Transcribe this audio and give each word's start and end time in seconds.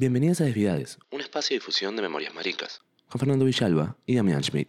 Bienvenidas 0.00 0.40
a 0.40 0.44
Desviades, 0.44 0.96
un 1.10 1.20
espacio 1.20 1.54
de 1.54 1.58
difusión 1.58 1.96
de 1.96 2.02
memorias 2.02 2.32
maricas. 2.32 2.82
con 3.08 3.18
Fernando 3.18 3.44
Villalba 3.44 3.96
y 4.06 4.14
Damián 4.14 4.44
Schmidt. 4.44 4.68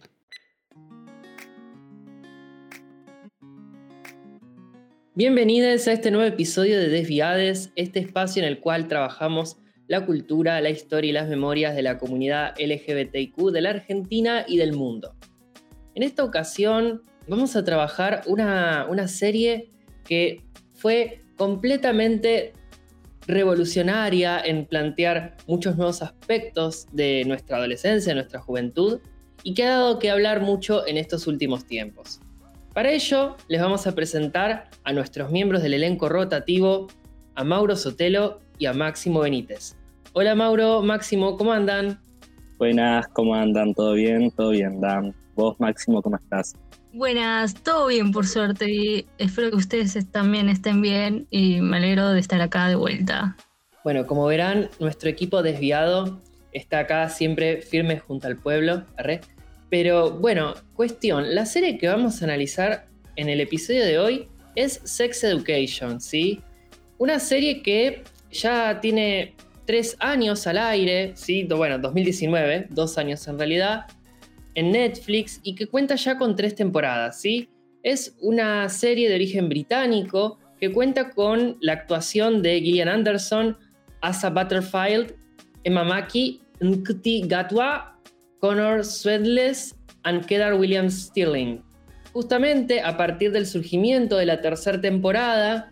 Bienvenidos 5.14 5.86
a 5.86 5.92
este 5.92 6.10
nuevo 6.10 6.26
episodio 6.26 6.80
de 6.80 6.88
Desviades, 6.88 7.70
este 7.76 8.00
espacio 8.00 8.42
en 8.42 8.48
el 8.48 8.58
cual 8.58 8.88
trabajamos 8.88 9.56
la 9.86 10.04
cultura, 10.04 10.60
la 10.60 10.70
historia 10.70 11.10
y 11.10 11.12
las 11.12 11.28
memorias 11.28 11.76
de 11.76 11.82
la 11.82 11.98
comunidad 11.98 12.56
LGBTIQ 12.58 13.52
de 13.52 13.60
la 13.60 13.70
Argentina 13.70 14.44
y 14.48 14.56
del 14.56 14.72
mundo. 14.72 15.14
En 15.94 16.02
esta 16.02 16.24
ocasión 16.24 17.02
vamos 17.28 17.54
a 17.54 17.64
trabajar 17.64 18.24
una, 18.26 18.84
una 18.90 19.06
serie 19.06 19.70
que 20.04 20.42
fue 20.74 21.20
completamente 21.36 22.52
revolucionaria 23.30 24.40
en 24.40 24.66
plantear 24.66 25.36
muchos 25.46 25.76
nuevos 25.76 26.02
aspectos 26.02 26.86
de 26.92 27.24
nuestra 27.26 27.56
adolescencia, 27.56 28.10
de 28.10 28.16
nuestra 28.16 28.40
juventud, 28.40 29.00
y 29.42 29.54
que 29.54 29.64
ha 29.64 29.70
dado 29.70 29.98
que 29.98 30.10
hablar 30.10 30.42
mucho 30.42 30.86
en 30.86 30.96
estos 30.96 31.26
últimos 31.26 31.64
tiempos. 31.64 32.20
Para 32.74 32.90
ello, 32.90 33.36
les 33.48 33.60
vamos 33.60 33.86
a 33.86 33.94
presentar 33.94 34.68
a 34.84 34.92
nuestros 34.92 35.30
miembros 35.30 35.62
del 35.62 35.74
elenco 35.74 36.08
rotativo, 36.08 36.88
a 37.34 37.44
Mauro 37.44 37.74
Sotelo 37.76 38.40
y 38.58 38.66
a 38.66 38.72
Máximo 38.72 39.20
Benítez. 39.20 39.76
Hola 40.12 40.34
Mauro, 40.34 40.82
Máximo, 40.82 41.36
¿cómo 41.36 41.52
andan? 41.52 41.98
Buenas, 42.58 43.08
¿cómo 43.08 43.34
andan? 43.34 43.72
¿Todo 43.74 43.94
bien? 43.94 44.30
Todo 44.32 44.50
bien, 44.50 44.80
Dan. 44.80 45.14
¿Vos, 45.34 45.58
Máximo, 45.58 46.02
cómo 46.02 46.16
estás? 46.16 46.54
Buenas, 46.92 47.54
todo 47.54 47.86
bien 47.86 48.10
por 48.10 48.26
suerte 48.26 49.06
espero 49.18 49.50
que 49.50 49.56
ustedes 49.56 49.96
también 50.10 50.48
estén 50.48 50.82
bien 50.82 51.26
y 51.30 51.60
me 51.60 51.76
alegro 51.76 52.08
de 52.10 52.18
estar 52.18 52.40
acá 52.40 52.68
de 52.68 52.74
vuelta. 52.74 53.36
Bueno, 53.84 54.06
como 54.06 54.26
verán, 54.26 54.68
nuestro 54.80 55.08
equipo 55.08 55.42
desviado 55.42 56.20
está 56.52 56.80
acá 56.80 57.08
siempre 57.08 57.62
firme 57.62 57.98
junto 57.98 58.26
al 58.26 58.36
pueblo. 58.36 58.84
Pero 59.70 60.10
bueno, 60.10 60.54
cuestión, 60.74 61.34
la 61.34 61.46
serie 61.46 61.78
que 61.78 61.86
vamos 61.86 62.20
a 62.20 62.24
analizar 62.24 62.86
en 63.14 63.28
el 63.28 63.40
episodio 63.40 63.84
de 63.84 63.98
hoy 63.98 64.28
es 64.56 64.80
Sex 64.84 65.22
Education, 65.22 66.00
¿sí? 66.00 66.40
Una 66.98 67.20
serie 67.20 67.62
que 67.62 68.02
ya 68.32 68.80
tiene 68.80 69.34
tres 69.64 69.96
años 70.00 70.46
al 70.48 70.58
aire, 70.58 71.12
¿sí? 71.14 71.44
Bueno, 71.44 71.78
2019, 71.78 72.66
dos 72.70 72.98
años 72.98 73.26
en 73.28 73.38
realidad, 73.38 73.86
en 74.54 74.72
Netflix 74.72 75.40
y 75.42 75.54
que 75.54 75.66
cuenta 75.66 75.94
ya 75.94 76.18
con 76.18 76.36
tres 76.36 76.54
temporadas, 76.54 77.20
¿sí? 77.20 77.48
Es 77.82 78.16
una 78.20 78.68
serie 78.68 79.08
de 79.08 79.14
origen 79.14 79.48
británico 79.48 80.38
que 80.58 80.70
cuenta 80.70 81.10
con 81.10 81.56
la 81.60 81.72
actuación 81.72 82.42
de 82.42 82.60
Gillian 82.60 82.88
Anderson, 82.88 83.56
Asa 84.02 84.30
Butterfield, 84.30 85.14
Emma 85.64 85.84
Mackey, 85.84 86.40
Nkuti 86.60 87.22
Gatwa, 87.26 87.98
Connor 88.40 88.84
Swedless 88.84 89.74
y 90.04 90.20
Kedar 90.26 90.54
Williams 90.54 91.08
Stirling. 91.08 91.62
Justamente 92.12 92.80
a 92.80 92.96
partir 92.96 93.32
del 93.32 93.46
surgimiento 93.46 94.16
de 94.16 94.26
la 94.26 94.40
tercera 94.40 94.80
temporada 94.80 95.70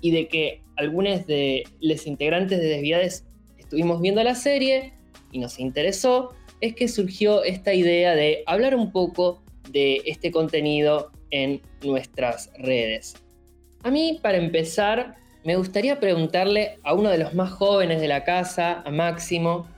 y 0.00 0.10
de 0.10 0.28
que 0.28 0.62
algunos 0.76 1.26
de 1.26 1.64
los 1.80 2.06
integrantes 2.06 2.58
de 2.58 2.66
Desviades 2.66 3.24
estuvimos 3.56 4.00
viendo 4.00 4.22
la 4.22 4.34
serie 4.34 4.92
y 5.32 5.38
nos 5.38 5.58
interesó, 5.58 6.34
es 6.66 6.74
que 6.74 6.88
surgió 6.88 7.44
esta 7.44 7.72
idea 7.74 8.14
de 8.14 8.42
hablar 8.46 8.74
un 8.74 8.92
poco 8.92 9.42
de 9.70 10.02
este 10.06 10.30
contenido 10.30 11.10
en 11.30 11.60
nuestras 11.82 12.50
redes. 12.58 13.14
A 13.82 13.90
mí, 13.90 14.18
para 14.22 14.38
empezar, 14.38 15.16
me 15.44 15.56
gustaría 15.56 16.00
preguntarle 16.00 16.78
a 16.82 16.94
uno 16.94 17.10
de 17.10 17.18
los 17.18 17.34
más 17.34 17.50
jóvenes 17.52 18.00
de 18.00 18.08
la 18.08 18.24
casa, 18.24 18.82
a 18.84 18.90
Máximo, 18.90 19.68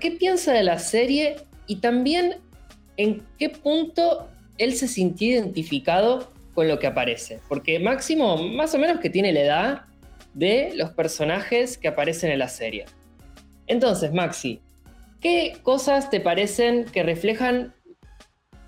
¿qué 0.00 0.12
piensa 0.12 0.52
de 0.52 0.62
la 0.62 0.78
serie 0.78 1.36
y 1.66 1.76
también 1.76 2.36
en 2.96 3.22
qué 3.38 3.48
punto 3.48 4.28
él 4.58 4.74
se 4.74 4.86
sintió 4.86 5.28
identificado 5.28 6.30
con 6.54 6.68
lo 6.68 6.78
que 6.78 6.86
aparece? 6.86 7.40
Porque 7.48 7.78
Máximo, 7.78 8.36
más 8.36 8.74
o 8.74 8.78
menos 8.78 9.00
que 9.00 9.10
tiene 9.10 9.32
la 9.32 9.40
edad 9.40 9.82
de 10.34 10.72
los 10.74 10.90
personajes 10.90 11.78
que 11.78 11.88
aparecen 11.88 12.30
en 12.30 12.38
la 12.38 12.48
serie. 12.48 12.84
Entonces, 13.66 14.12
Maxi, 14.12 14.60
¿qué 15.20 15.58
cosas 15.62 16.10
te 16.10 16.20
parecen 16.20 16.84
que 16.84 17.02
reflejan 17.02 17.74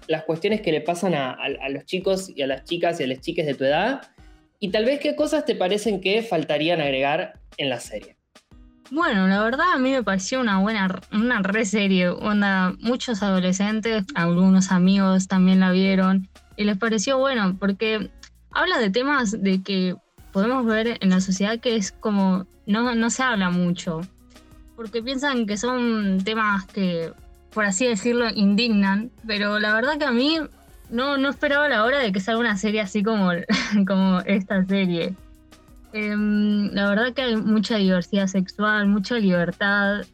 las 0.07 0.25
cuestiones 0.25 0.61
que 0.61 0.73
le 0.73 0.81
pasan 0.81 1.15
a, 1.15 1.37
los 1.69 1.85
chicos 1.85 2.31
y 2.35 2.43
a 2.43 2.47
las 2.47 2.65
chicas 2.65 3.01
y 3.01 3.05
a 3.05 3.07
las 3.07 3.21
chiques 3.21 3.47
de 3.47 3.55
tu 3.55 3.65
edad? 3.65 4.03
Y 4.59 4.71
tal 4.71 4.85
vez 4.85 5.01
qué 5.01 5.17
cosas 5.17 5.45
te 5.45 5.55
parecen 5.55 6.01
que 6.01 6.23
faltarían 6.23 6.81
agregar 6.81 7.35
en 7.57 7.71
la 7.71 7.81
serie. 7.81 8.17
Bueno, 8.91 9.29
la 9.29 9.43
verdad 9.43 9.67
a 9.73 9.79
mí 9.79 9.93
me 9.93 10.03
pareció 10.03 10.41
una 10.41 10.59
buena, 10.59 11.01
una 11.13 11.41
re 11.43 11.65
serie. 11.65 12.11
Muchos 12.81 13.23
adolescentes, 13.23 14.05
algunos 14.15 14.73
amigos 14.73 15.29
también 15.29 15.61
la 15.61 15.71
vieron 15.71 16.29
y 16.57 16.65
les 16.65 16.77
pareció 16.77 17.19
bueno 17.19 17.57
porque 17.59 18.11
habla 18.51 18.79
de 18.79 18.91
temas 18.91 19.43
de 19.43 19.63
que 19.63 19.95
podemos 20.33 20.67
ver 20.67 20.99
en 21.01 21.11
la 21.11 21.21
sociedad 21.21 21.61
que 21.61 21.77
es 21.77 21.93
como 21.93 22.47
no, 22.67 22.95
no 22.95 23.11
se 23.11 23.23
habla 23.23 23.51
mucho. 23.51 24.01
Porque 24.81 25.03
piensan 25.03 25.45
que 25.45 25.59
son 25.59 26.25
temas 26.25 26.65
que, 26.65 27.13
por 27.53 27.67
así 27.67 27.87
decirlo, 27.87 28.31
indignan. 28.35 29.11
Pero 29.27 29.59
la 29.59 29.75
verdad 29.75 29.99
que 29.99 30.07
a 30.07 30.11
mí 30.11 30.39
no, 30.89 31.19
no 31.19 31.29
esperaba 31.29 31.69
la 31.69 31.85
hora 31.85 31.99
de 31.99 32.11
que 32.13 32.21
salga 32.21 32.41
una 32.41 32.57
serie 32.57 32.81
así 32.81 33.03
como, 33.03 33.29
como 33.87 34.21
esta 34.21 34.65
serie. 34.65 35.13
Em, 35.93 36.71
la 36.73 36.89
verdad 36.89 37.13
que 37.13 37.21
hay 37.21 37.37
mucha 37.37 37.77
diversidad 37.77 38.27
sexual, 38.27 38.89
mucha 38.89 39.19
libertad. 39.19 40.07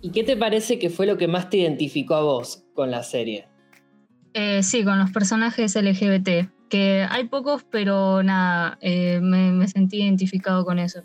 ¿Y 0.00 0.12
qué 0.12 0.24
te 0.24 0.38
parece 0.38 0.78
que 0.78 0.88
fue 0.88 1.04
lo 1.04 1.18
que 1.18 1.28
más 1.28 1.50
te 1.50 1.58
identificó 1.58 2.14
a 2.14 2.22
vos 2.22 2.64
con 2.72 2.90
la 2.90 3.02
serie? 3.02 3.48
Eh, 4.32 4.62
sí, 4.62 4.82
con 4.82 4.98
los 4.98 5.10
personajes 5.10 5.76
LGBT, 5.76 6.48
que 6.70 7.06
hay 7.06 7.24
pocos, 7.24 7.66
pero 7.70 8.22
nada, 8.22 8.78
eh, 8.80 9.20
me, 9.20 9.52
me 9.52 9.68
sentí 9.68 10.00
identificado 10.00 10.64
con 10.64 10.78
eso. 10.78 11.02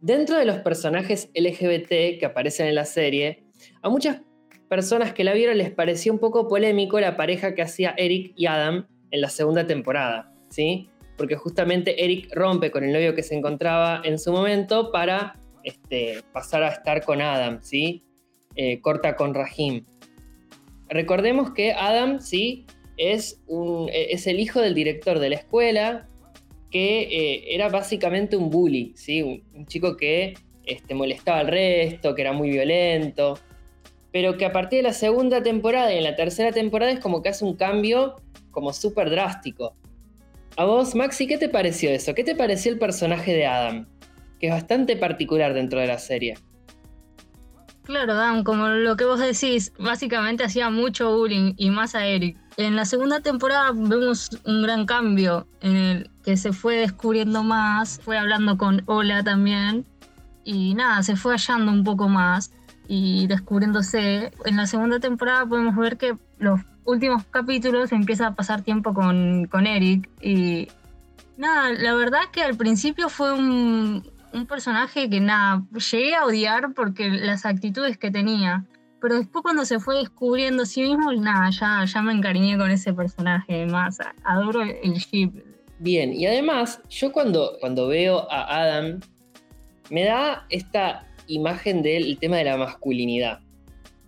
Dentro 0.00 0.38
de 0.38 0.44
los 0.44 0.58
personajes 0.58 1.28
LGBT 1.34 2.20
que 2.20 2.26
aparecen 2.26 2.66
en 2.66 2.76
la 2.76 2.84
serie, 2.84 3.42
a 3.82 3.88
muchas 3.88 4.20
personas 4.68 5.12
que 5.12 5.24
la 5.24 5.34
vieron 5.34 5.58
les 5.58 5.70
pareció 5.70 6.12
un 6.12 6.20
poco 6.20 6.46
polémico 6.46 7.00
la 7.00 7.16
pareja 7.16 7.54
que 7.54 7.62
hacía 7.62 7.94
Eric 7.96 8.32
y 8.36 8.46
Adam 8.46 8.86
en 9.10 9.20
la 9.20 9.28
segunda 9.28 9.66
temporada, 9.66 10.32
¿sí? 10.50 10.88
Porque 11.16 11.34
justamente 11.34 12.04
Eric 12.04 12.32
rompe 12.32 12.70
con 12.70 12.84
el 12.84 12.92
novio 12.92 13.14
que 13.14 13.24
se 13.24 13.34
encontraba 13.34 14.00
en 14.04 14.18
su 14.18 14.30
momento 14.30 14.92
para 14.92 15.34
este, 15.64 16.22
pasar 16.32 16.62
a 16.62 16.68
estar 16.68 17.04
con 17.04 17.20
Adam, 17.20 17.58
¿sí? 17.62 18.04
Eh, 18.54 18.80
corta 18.80 19.16
con 19.16 19.34
Rahim. 19.34 19.84
Recordemos 20.88 21.52
que 21.52 21.72
Adam, 21.72 22.20
¿sí? 22.20 22.66
Es, 22.96 23.40
es 23.92 24.26
el 24.26 24.40
hijo 24.40 24.60
del 24.60 24.74
director 24.74 25.18
de 25.18 25.30
la 25.30 25.36
escuela, 25.36 26.07
que 26.70 27.02
eh, 27.02 27.54
era 27.54 27.68
básicamente 27.68 28.36
un 28.36 28.50
bully, 28.50 28.92
¿sí? 28.96 29.22
un, 29.22 29.66
chico 29.66 29.96
que 29.96 30.34
este, 30.64 30.94
molestaba 30.94 31.40
al 31.40 31.48
resto, 31.48 32.14
que 32.14 32.22
era 32.22 32.32
muy 32.32 32.50
violento, 32.50 33.38
pero 34.12 34.36
que 34.36 34.44
a 34.44 34.52
partir 34.52 34.78
de 34.78 34.82
la 34.84 34.92
segunda 34.92 35.42
temporada 35.42 35.92
y 35.92 35.98
en 35.98 36.04
la 36.04 36.16
tercera 36.16 36.52
temporada 36.52 36.92
es 36.92 37.00
como 37.00 37.22
que 37.22 37.30
hace 37.30 37.44
un 37.44 37.56
cambio 37.56 38.16
como 38.50 38.72
súper 38.72 39.10
drástico. 39.10 39.74
A 40.56 40.64
vos, 40.64 40.94
Maxi, 40.94 41.26
¿qué 41.26 41.38
te 41.38 41.48
pareció 41.48 41.90
eso? 41.90 42.14
¿Qué 42.14 42.24
te 42.24 42.34
pareció 42.34 42.72
el 42.72 42.78
personaje 42.78 43.32
de 43.32 43.46
Adam? 43.46 43.86
Que 44.40 44.48
es 44.48 44.52
bastante 44.52 44.96
particular 44.96 45.54
dentro 45.54 45.78
de 45.78 45.86
la 45.86 45.98
serie. 45.98 46.36
Claro, 47.84 48.14
Dan, 48.14 48.44
como 48.44 48.68
lo 48.68 48.96
que 48.96 49.04
vos 49.04 49.20
decís, 49.20 49.72
básicamente 49.78 50.44
hacía 50.44 50.68
mucho 50.68 51.16
bullying 51.16 51.54
y 51.56 51.70
más 51.70 51.94
a 51.94 52.06
Eric. 52.06 52.36
En 52.58 52.74
la 52.74 52.84
segunda 52.84 53.20
temporada 53.20 53.70
vemos 53.72 54.30
un 54.44 54.62
gran 54.62 54.84
cambio 54.84 55.46
en 55.60 55.76
el 55.76 56.10
que 56.24 56.36
se 56.36 56.52
fue 56.52 56.78
descubriendo 56.78 57.44
más, 57.44 58.00
fue 58.02 58.18
hablando 58.18 58.58
con 58.58 58.82
Ola 58.86 59.22
también 59.22 59.86
y 60.42 60.74
nada, 60.74 61.04
se 61.04 61.14
fue 61.14 61.34
hallando 61.34 61.70
un 61.70 61.84
poco 61.84 62.08
más 62.08 62.50
y 62.88 63.28
descubriéndose. 63.28 64.32
En 64.44 64.56
la 64.56 64.66
segunda 64.66 64.98
temporada 64.98 65.46
podemos 65.46 65.76
ver 65.76 65.98
que 65.98 66.16
los 66.40 66.60
últimos 66.84 67.22
capítulos 67.30 67.92
empieza 67.92 68.26
a 68.26 68.34
pasar 68.34 68.62
tiempo 68.62 68.92
con, 68.92 69.46
con 69.46 69.68
Eric 69.68 70.10
y 70.20 70.66
nada, 71.36 71.70
la 71.70 71.94
verdad 71.94 72.22
que 72.32 72.42
al 72.42 72.56
principio 72.56 73.08
fue 73.08 73.32
un, 73.34 74.02
un 74.32 74.46
personaje 74.46 75.08
que 75.08 75.20
nada, 75.20 75.62
llegué 75.92 76.16
a 76.16 76.24
odiar 76.24 76.72
porque 76.74 77.08
las 77.08 77.46
actitudes 77.46 77.98
que 77.98 78.10
tenía. 78.10 78.64
Pero 79.00 79.16
después 79.18 79.42
cuando 79.42 79.64
se 79.64 79.78
fue 79.78 79.96
descubriendo 79.96 80.66
sí 80.66 80.82
mismo, 80.82 81.12
nada, 81.12 81.50
ya, 81.50 81.84
ya 81.84 82.02
me 82.02 82.12
encariñé 82.12 82.58
con 82.58 82.70
ese 82.70 82.92
personaje 82.92 83.66
más. 83.66 83.98
Adoro 84.24 84.62
el 84.62 84.94
ship. 84.94 85.32
Bien, 85.78 86.12
y 86.12 86.26
además, 86.26 86.80
yo 86.90 87.12
cuando, 87.12 87.56
cuando 87.60 87.86
veo 87.86 88.30
a 88.30 88.62
Adam, 88.62 89.00
me 89.90 90.04
da 90.04 90.46
esta 90.50 91.06
imagen 91.28 91.82
del 91.82 92.18
tema 92.18 92.38
de 92.38 92.44
la 92.44 92.56
masculinidad. 92.56 93.40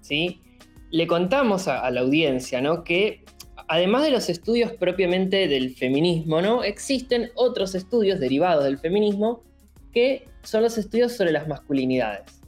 ¿sí? 0.00 0.40
Le 0.90 1.06
contamos 1.06 1.68
a, 1.68 1.80
a 1.80 1.90
la 1.90 2.00
audiencia 2.00 2.60
¿no? 2.60 2.82
que 2.82 3.24
además 3.68 4.02
de 4.02 4.10
los 4.10 4.28
estudios 4.28 4.72
propiamente 4.72 5.46
del 5.46 5.74
feminismo, 5.76 6.42
¿no? 6.42 6.64
existen 6.64 7.30
otros 7.36 7.76
estudios 7.76 8.18
derivados 8.18 8.64
del 8.64 8.78
feminismo 8.78 9.42
que 9.92 10.28
son 10.42 10.62
los 10.62 10.76
estudios 10.76 11.12
sobre 11.12 11.30
las 11.30 11.46
masculinidades. 11.46 12.39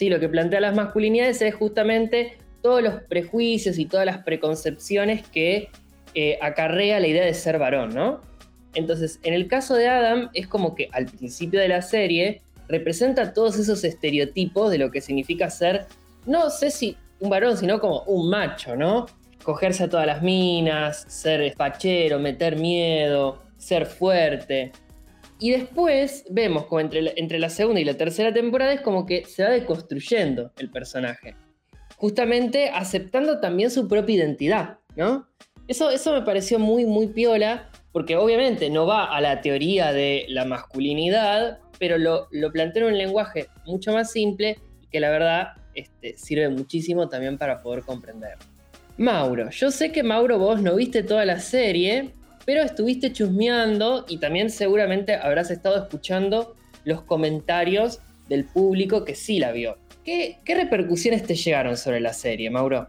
¿Sí? 0.00 0.08
Lo 0.08 0.18
que 0.18 0.30
plantea 0.30 0.60
las 0.60 0.74
masculinidades 0.74 1.42
es 1.42 1.54
justamente 1.54 2.38
todos 2.62 2.82
los 2.82 3.02
prejuicios 3.02 3.78
y 3.78 3.84
todas 3.84 4.06
las 4.06 4.24
preconcepciones 4.24 5.28
que 5.28 5.68
eh, 6.14 6.38
acarrea 6.40 6.98
la 7.00 7.06
idea 7.06 7.22
de 7.22 7.34
ser 7.34 7.58
varón, 7.58 7.94
¿no? 7.94 8.22
Entonces, 8.72 9.20
en 9.24 9.34
el 9.34 9.46
caso 9.46 9.74
de 9.74 9.88
Adam, 9.88 10.30
es 10.32 10.46
como 10.46 10.74
que 10.74 10.88
al 10.92 11.04
principio 11.04 11.60
de 11.60 11.68
la 11.68 11.82
serie 11.82 12.40
representa 12.66 13.34
todos 13.34 13.58
esos 13.58 13.84
estereotipos 13.84 14.70
de 14.70 14.78
lo 14.78 14.90
que 14.90 15.02
significa 15.02 15.50
ser, 15.50 15.84
no 16.24 16.48
sé 16.48 16.70
si 16.70 16.96
un 17.18 17.28
varón, 17.28 17.58
sino 17.58 17.78
como 17.78 18.02
un 18.04 18.30
macho, 18.30 18.76
¿no? 18.76 19.04
Cogerse 19.42 19.84
a 19.84 19.90
todas 19.90 20.06
las 20.06 20.22
minas, 20.22 21.04
ser 21.08 21.42
espachero, 21.42 22.18
meter 22.18 22.56
miedo, 22.56 23.42
ser 23.58 23.84
fuerte. 23.84 24.72
Y 25.40 25.52
después 25.52 26.24
vemos 26.30 26.66
como 26.66 26.80
entre 26.80 27.14
entre 27.16 27.38
la 27.38 27.48
segunda 27.48 27.80
y 27.80 27.84
la 27.84 27.94
tercera 27.94 28.32
temporada 28.32 28.74
es 28.74 28.82
como 28.82 29.06
que 29.06 29.24
se 29.24 29.42
va 29.42 29.50
deconstruyendo 29.50 30.52
el 30.58 30.70
personaje. 30.70 31.34
Justamente 31.96 32.68
aceptando 32.68 33.40
también 33.40 33.70
su 33.70 33.88
propia 33.88 34.16
identidad, 34.16 34.78
¿no? 34.96 35.26
Eso, 35.66 35.90
eso 35.90 36.12
me 36.12 36.22
pareció 36.22 36.58
muy, 36.58 36.84
muy 36.84 37.08
piola, 37.08 37.70
porque 37.92 38.16
obviamente 38.16 38.70
no 38.70 38.86
va 38.86 39.04
a 39.04 39.20
la 39.20 39.40
teoría 39.40 39.92
de 39.92 40.26
la 40.28 40.44
masculinidad, 40.44 41.58
pero 41.78 41.96
lo, 41.96 42.28
lo 42.30 42.52
plantea 42.52 42.82
en 42.82 42.88
un 42.88 42.98
lenguaje 42.98 43.46
mucho 43.64 43.92
más 43.92 44.10
simple 44.10 44.58
que 44.90 45.00
la 45.00 45.10
verdad 45.10 45.52
este, 45.74 46.16
sirve 46.18 46.48
muchísimo 46.48 47.08
también 47.08 47.38
para 47.38 47.62
poder 47.62 47.82
comprender. 47.84 48.34
Mauro, 48.96 49.48
yo 49.50 49.70
sé 49.70 49.92
que 49.92 50.02
Mauro 50.02 50.38
vos 50.38 50.60
no 50.60 50.74
viste 50.74 51.02
toda 51.02 51.24
la 51.24 51.40
serie, 51.40 52.10
pero 52.44 52.62
estuviste 52.62 53.12
chusmeando 53.12 54.04
y 54.08 54.18
también 54.18 54.50
seguramente 54.50 55.14
habrás 55.14 55.50
estado 55.50 55.76
escuchando 55.76 56.54
los 56.84 57.02
comentarios 57.02 58.00
del 58.28 58.44
público 58.44 59.04
que 59.04 59.14
sí 59.14 59.38
la 59.38 59.52
vio. 59.52 59.76
¿Qué, 60.04 60.38
repercusiones 60.46 61.24
te 61.24 61.34
llegaron 61.34 61.76
sobre 61.76 62.00
la 62.00 62.12
serie, 62.12 62.50
Mauro? 62.50 62.86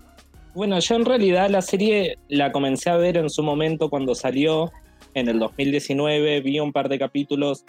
Bueno, 0.53 0.79
yo 0.79 0.95
en 0.95 1.05
realidad 1.05 1.49
la 1.49 1.61
serie 1.61 2.17
la 2.29 2.51
comencé 2.51 2.89
a 2.89 2.97
ver 2.97 3.17
en 3.17 3.29
su 3.29 3.43
momento 3.43 3.89
cuando 3.89 4.15
salió 4.15 4.71
en 5.13 5.27
el 5.27 5.39
2019, 5.39 6.41
vi 6.41 6.59
un 6.59 6.71
par 6.71 6.89
de 6.89 6.99
capítulos. 6.99 7.65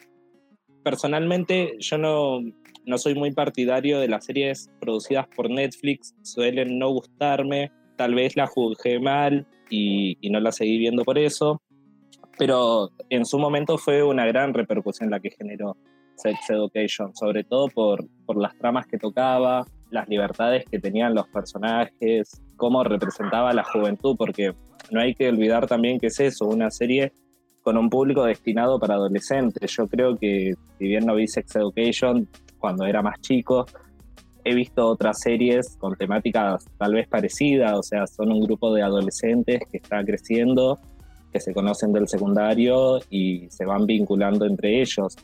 Personalmente 0.84 1.74
yo 1.78 1.98
no, 1.98 2.40
no 2.86 2.98
soy 2.98 3.14
muy 3.14 3.32
partidario 3.32 3.98
de 3.98 4.08
las 4.08 4.24
series 4.24 4.70
producidas 4.80 5.26
por 5.34 5.50
Netflix, 5.50 6.14
suelen 6.22 6.78
no 6.78 6.90
gustarme, 6.90 7.70
tal 7.96 8.14
vez 8.14 8.36
la 8.36 8.46
juzgué 8.46 8.98
mal 9.00 9.46
y 9.70 10.16
no 10.30 10.38
la 10.38 10.52
seguí 10.52 10.76
viendo 10.76 11.02
por 11.02 11.18
eso, 11.18 11.62
pero 12.38 12.90
en 13.10 13.24
su 13.24 13.38
momento 13.38 13.78
fue 13.78 14.02
una 14.02 14.26
gran 14.26 14.54
repercusión 14.54 15.10
la 15.10 15.20
que 15.20 15.30
generó 15.30 15.76
Sex 16.16 16.50
Education, 16.50 17.14
sobre 17.14 17.44
todo 17.44 17.68
por, 17.68 18.04
por 18.26 18.36
las 18.36 18.56
tramas 18.56 18.86
que 18.86 18.98
tocaba, 18.98 19.66
las 19.90 20.08
libertades 20.08 20.64
que 20.70 20.78
tenían 20.78 21.14
los 21.14 21.28
personajes, 21.28 22.40
cómo 22.56 22.82
representaba 22.84 23.52
la 23.52 23.64
juventud, 23.64 24.16
porque 24.16 24.54
no 24.90 25.00
hay 25.00 25.14
que 25.14 25.28
olvidar 25.28 25.66
también 25.66 25.98
que 25.98 26.06
es 26.06 26.20
eso, 26.20 26.46
una 26.46 26.70
serie 26.70 27.12
con 27.62 27.76
un 27.76 27.88
público 27.88 28.24
destinado 28.24 28.78
para 28.78 28.94
adolescentes. 28.94 29.70
Yo 29.76 29.86
creo 29.86 30.16
que, 30.16 30.54
si 30.78 30.86
bien 30.86 31.06
no 31.06 31.14
vi 31.14 31.28
Sex 31.28 31.56
Education 31.56 32.28
cuando 32.58 32.86
era 32.86 33.02
más 33.02 33.20
chico, 33.20 33.66
he 34.44 34.54
visto 34.54 34.86
otras 34.86 35.20
series 35.20 35.76
con 35.78 35.94
temáticas 35.96 36.64
tal 36.78 36.94
vez 36.94 37.08
parecidas, 37.08 37.78
o 37.78 37.82
sea, 37.82 38.06
son 38.06 38.32
un 38.32 38.40
grupo 38.40 38.74
de 38.74 38.82
adolescentes 38.82 39.60
que 39.70 39.76
está 39.76 40.04
creciendo, 40.04 40.78
que 41.32 41.40
se 41.40 41.54
conocen 41.54 41.92
del 41.92 42.08
secundario 42.08 42.98
y 43.10 43.48
se 43.50 43.64
van 43.64 43.86
vinculando 43.86 44.44
entre 44.44 44.82
ellos. 44.82 45.16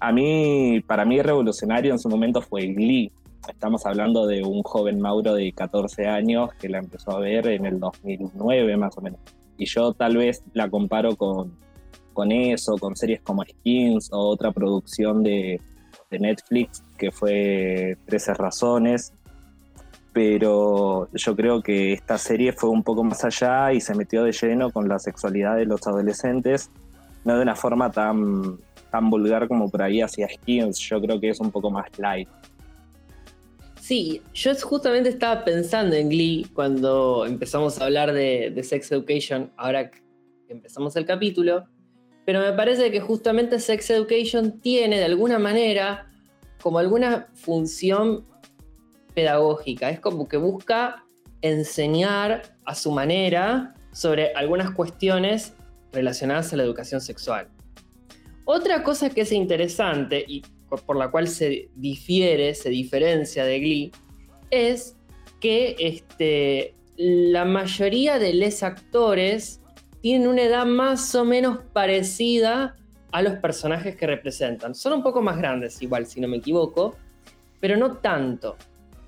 A 0.00 0.12
mí, 0.12 0.80
para 0.86 1.04
mí, 1.04 1.20
revolucionario 1.20 1.92
en 1.92 1.98
su 1.98 2.08
momento 2.08 2.40
fue 2.40 2.66
Glee. 2.68 3.10
Estamos 3.48 3.84
hablando 3.86 4.26
de 4.26 4.44
un 4.44 4.62
joven 4.62 5.00
Mauro 5.00 5.34
de 5.34 5.52
14 5.52 6.06
años 6.06 6.50
que 6.60 6.68
la 6.68 6.78
empezó 6.78 7.12
a 7.12 7.20
ver 7.20 7.48
en 7.48 7.66
el 7.66 7.80
2009 7.80 8.76
más 8.76 8.96
o 8.96 9.00
menos. 9.00 9.20
Y 9.56 9.66
yo 9.66 9.92
tal 9.92 10.16
vez 10.16 10.42
la 10.52 10.70
comparo 10.70 11.16
con, 11.16 11.52
con 12.12 12.30
eso, 12.30 12.76
con 12.78 12.94
series 12.94 13.20
como 13.22 13.42
Skins 13.42 14.10
o 14.12 14.18
otra 14.18 14.52
producción 14.52 15.24
de, 15.24 15.60
de 16.10 16.18
Netflix 16.18 16.82
que 16.96 17.10
fue 17.10 17.96
13 18.06 18.34
razones. 18.34 19.12
Pero 20.12 21.08
yo 21.12 21.36
creo 21.36 21.62
que 21.62 21.92
esta 21.92 22.18
serie 22.18 22.52
fue 22.52 22.70
un 22.70 22.82
poco 22.82 23.04
más 23.04 23.24
allá 23.24 23.72
y 23.72 23.80
se 23.80 23.94
metió 23.94 24.24
de 24.24 24.32
lleno 24.32 24.70
con 24.70 24.88
la 24.88 24.98
sexualidad 24.98 25.56
de 25.56 25.66
los 25.66 25.86
adolescentes, 25.86 26.70
no 27.24 27.36
de 27.36 27.42
una 27.42 27.54
forma 27.54 27.90
tan, 27.90 28.58
tan 28.90 29.10
vulgar 29.10 29.48
como 29.48 29.70
por 29.70 29.82
ahí 29.82 30.00
hacia 30.00 30.28
Skins. 30.28 30.78
Yo 30.78 31.00
creo 31.00 31.20
que 31.20 31.28
es 31.30 31.40
un 31.40 31.50
poco 31.50 31.70
más 31.70 31.86
light. 31.98 32.28
Sí, 33.80 34.20
yo 34.34 34.52
justamente 34.54 35.08
estaba 35.08 35.44
pensando 35.44 35.96
en 35.96 36.10
Glee 36.10 36.46
cuando 36.52 37.24
empezamos 37.24 37.80
a 37.80 37.84
hablar 37.84 38.12
de, 38.12 38.50
de 38.54 38.62
Sex 38.62 38.92
Education, 38.92 39.50
ahora 39.56 39.90
que 39.90 40.02
empezamos 40.48 40.94
el 40.96 41.06
capítulo, 41.06 41.66
pero 42.26 42.40
me 42.40 42.52
parece 42.52 42.90
que 42.90 43.00
justamente 43.00 43.58
Sex 43.58 43.88
Education 43.88 44.60
tiene 44.60 44.98
de 44.98 45.06
alguna 45.06 45.38
manera 45.38 46.10
como 46.60 46.78
alguna 46.78 47.28
función 47.32 48.24
pedagógica, 49.18 49.90
es 49.90 49.98
como 49.98 50.28
que 50.28 50.36
busca 50.36 51.02
enseñar 51.42 52.54
a 52.64 52.76
su 52.76 52.92
manera 52.92 53.74
sobre 53.90 54.32
algunas 54.34 54.70
cuestiones 54.70 55.54
relacionadas 55.92 56.52
a 56.52 56.56
la 56.56 56.62
educación 56.62 57.00
sexual. 57.00 57.48
Otra 58.44 58.84
cosa 58.84 59.10
que 59.10 59.22
es 59.22 59.32
interesante 59.32 60.24
y 60.24 60.42
por 60.86 60.96
la 60.96 61.10
cual 61.10 61.26
se 61.26 61.68
difiere, 61.74 62.54
se 62.54 62.68
diferencia 62.68 63.44
de 63.44 63.58
Glee, 63.58 63.92
es 64.52 64.94
que 65.40 65.74
este, 65.80 66.74
la 66.96 67.44
mayoría 67.44 68.20
de 68.20 68.34
los 68.34 68.62
actores 68.62 69.60
tienen 70.00 70.28
una 70.28 70.42
edad 70.42 70.64
más 70.64 71.12
o 71.16 71.24
menos 71.24 71.58
parecida 71.72 72.76
a 73.10 73.22
los 73.22 73.34
personajes 73.40 73.96
que 73.96 74.06
representan. 74.06 74.76
Son 74.76 74.92
un 74.92 75.02
poco 75.02 75.22
más 75.22 75.38
grandes, 75.38 75.82
igual, 75.82 76.06
si 76.06 76.20
no 76.20 76.28
me 76.28 76.36
equivoco, 76.36 76.94
pero 77.58 77.76
no 77.76 77.96
tanto. 77.96 78.56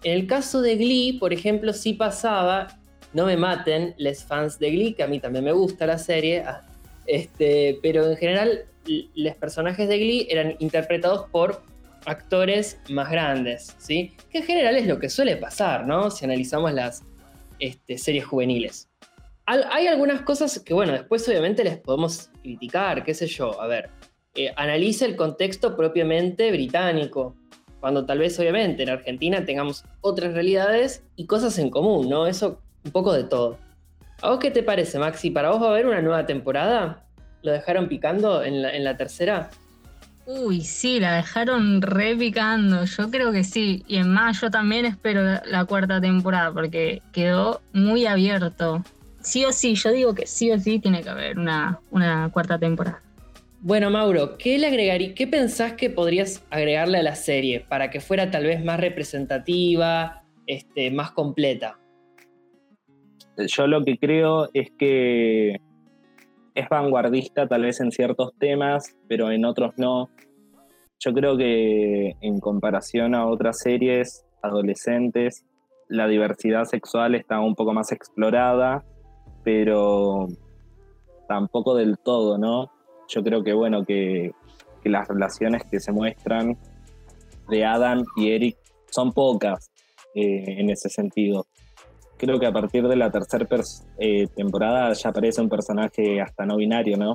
En 0.03 0.13
el 0.13 0.27
caso 0.27 0.63
de 0.63 0.77
Glee, 0.77 1.19
por 1.19 1.33
ejemplo, 1.33 1.73
sí 1.73 1.93
pasaba, 1.93 2.79
no 3.13 3.27
me 3.27 3.37
maten 3.37 3.95
les 3.99 4.25
fans 4.25 4.59
de 4.59 4.71
Glee, 4.71 4.95
que 4.95 5.03
a 5.03 5.07
mí 5.07 5.21
también 5.21 5.45
me 5.45 5.53
gusta 5.53 5.87
la 5.87 5.99
serie, 5.99 6.41
ah, 6.41 6.63
este, 7.07 7.79
pero 7.83 8.11
en 8.11 8.17
general 8.17 8.65
los 9.15 9.37
personajes 9.37 9.89
de 9.89 9.99
Glee 9.99 10.27
eran 10.31 10.57
interpretados 10.59 11.29
por 11.31 11.63
actores 12.07 12.79
más 12.89 13.11
grandes, 13.11 13.77
¿sí? 13.79 14.15
Que 14.31 14.39
en 14.39 14.45
general 14.45 14.77
es 14.77 14.87
lo 14.87 14.99
que 14.99 15.11
suele 15.11 15.37
pasar, 15.37 15.87
¿no? 15.87 16.11
Si 16.11 16.25
analizamos 16.25 16.73
las 16.73 17.03
este, 17.59 17.99
series 17.99 18.25
juveniles. 18.25 18.89
hay 19.45 19.87
algunas 19.87 20.23
cosas 20.23 20.61
que, 20.61 20.73
bueno, 20.73 20.93
después 20.93 21.29
obviamente 21.29 21.63
les 21.63 21.79
podemos 21.79 22.31
criticar, 22.43 23.05
qué 23.05 23.13
sé 23.13 23.27
yo, 23.27 23.61
a 23.61 23.67
ver, 23.67 23.91
eh, 24.35 24.53
analiza 24.57 25.05
el 25.05 25.17
contexto 25.17 25.77
propiamente 25.77 26.51
británico, 26.53 27.37
cuando 27.81 28.05
tal 28.05 28.19
vez 28.19 28.39
obviamente 28.39 28.83
en 28.83 28.91
Argentina 28.91 29.45
tengamos 29.45 29.85
otras 30.01 30.35
realidades 30.35 31.03
y 31.17 31.27
cosas 31.27 31.59
en 31.59 31.71
común, 31.71 32.09
¿no? 32.09 32.27
Eso 32.27 32.61
un 32.85 32.93
poco 32.93 33.13
de 33.13 33.25
todo. 33.25 33.59
¿A 34.23 34.31
vos 34.31 34.39
qué 34.39 34.51
te 34.51 34.63
parece, 34.63 34.99
Maxi? 34.99 35.31
¿Para 35.31 35.51
vos 35.51 35.63
va 35.63 35.69
a 35.69 35.71
haber 35.71 35.87
una 35.87 36.03
nueva 36.03 36.27
temporada? 36.27 37.05
¿Lo 37.43 37.53
dejaron 37.53 37.89
picando 37.89 38.43
en 38.45 38.85
la, 38.85 38.97
tercera? 38.99 39.51
Uy, 40.27 40.61
sí, 40.61 41.01
la 41.01 41.17
dejaron 41.17 41.81
re 41.81 42.15
picando. 42.15 42.85
Yo 42.85 43.11
creo 43.11 43.33
que 43.33 43.45
sí. 43.45 43.83
Y 43.89 43.97
en 43.97 44.13
más, 44.13 44.41
yo 44.43 44.51
también 44.51 44.85
espero 44.85 45.23
la, 45.23 45.43
la 45.47 45.65
cuarta 45.65 46.01
temporada 46.01 46.53
porque 46.53 47.03
quedó 47.13 47.63
muy 47.73 48.05
abierto. 48.05 48.85
Sí 49.23 49.45
o 49.47 49.53
sí, 49.53 49.75
yo 49.75 49.91
digo 49.91 50.15
que 50.15 50.27
sí 50.27 50.51
o 50.51 50.59
sí 50.59 50.79
tiene 50.79 51.03
que 51.03 51.09
haber 51.09 51.39
una, 51.39 51.81
una 51.91 52.29
cuarta 52.31 52.59
temporada. 52.59 53.01
Bueno, 53.63 53.91
Mauro, 53.91 54.39
¿qué 54.39 54.59
le 54.59 54.69
agregaría, 54.69 55.15
qué 55.15 55.27
pensás 55.27 55.75
que 55.75 55.91
podrías 55.91 56.47
agregarle 56.49 56.97
a 56.97 57.03
la 57.03 57.15
serie 57.15 57.61
para 57.61 57.91
que 57.91 58.01
fuera 58.01 58.31
tal 58.31 58.45
vez 58.45 58.65
más 58.65 58.81
representativa, 58.81 60.25
este, 60.47 60.91
más 60.91 61.11
completa? 61.11 61.79
Yo 63.37 63.67
lo 63.67 63.85
que 63.85 63.99
creo 63.99 64.49
es 64.55 64.71
que 64.79 65.61
es 66.55 66.69
vanguardista 66.71 67.47
tal 67.47 67.63
vez 67.63 67.81
en 67.81 67.93
ciertos 67.93 68.33
temas, 68.39 68.97
pero 69.09 69.31
en 69.31 69.45
otros 69.45 69.75
no. 69.77 70.09
Yo 70.99 71.13
creo 71.13 71.37
que 71.37 72.17
en 72.23 72.41
comparación 72.41 73.15
a 73.15 73.27
otras 73.27 73.59
series 73.59 74.25
adolescentes, 74.43 75.45
la 75.87 76.09
diversidad 76.09 76.65
sexual 76.65 77.15
está 77.15 77.41
un 77.41 77.55
poco 77.55 77.75
más 77.75 77.93
explorada, 77.93 78.87
pero 79.45 80.29
tampoco 81.29 81.75
del 81.75 81.99
todo, 81.99 82.39
¿no? 82.39 82.71
Yo 83.11 83.23
creo 83.23 83.43
que, 83.43 83.53
bueno, 83.53 83.85
que, 83.85 84.33
las 84.85 85.07
relaciones 85.07 85.63
que 85.71 85.79
se 85.79 85.93
muestran 85.93 86.57
de 87.51 87.65
Adam 87.67 88.03
y 88.17 88.31
Eric 88.31 88.57
son 88.91 89.13
pocas 89.13 89.71
eh, 90.15 90.45
en 90.59 90.71
ese 90.71 90.89
sentido 90.89 91.45
creo 92.21 92.39
que 92.39 92.47
a 92.47 92.53
partir 92.53 92.87
de 92.87 92.97
la 92.97 93.11
tercera 93.11 93.47
eh, 93.99 94.27
temporada 94.37 94.93
ya 94.93 95.09
aparece 95.09 95.41
un 95.41 95.49
personaje 95.49 96.21
hasta 96.21 96.45
no 96.45 96.57
binario, 96.57 96.99
¿no? 96.99 97.15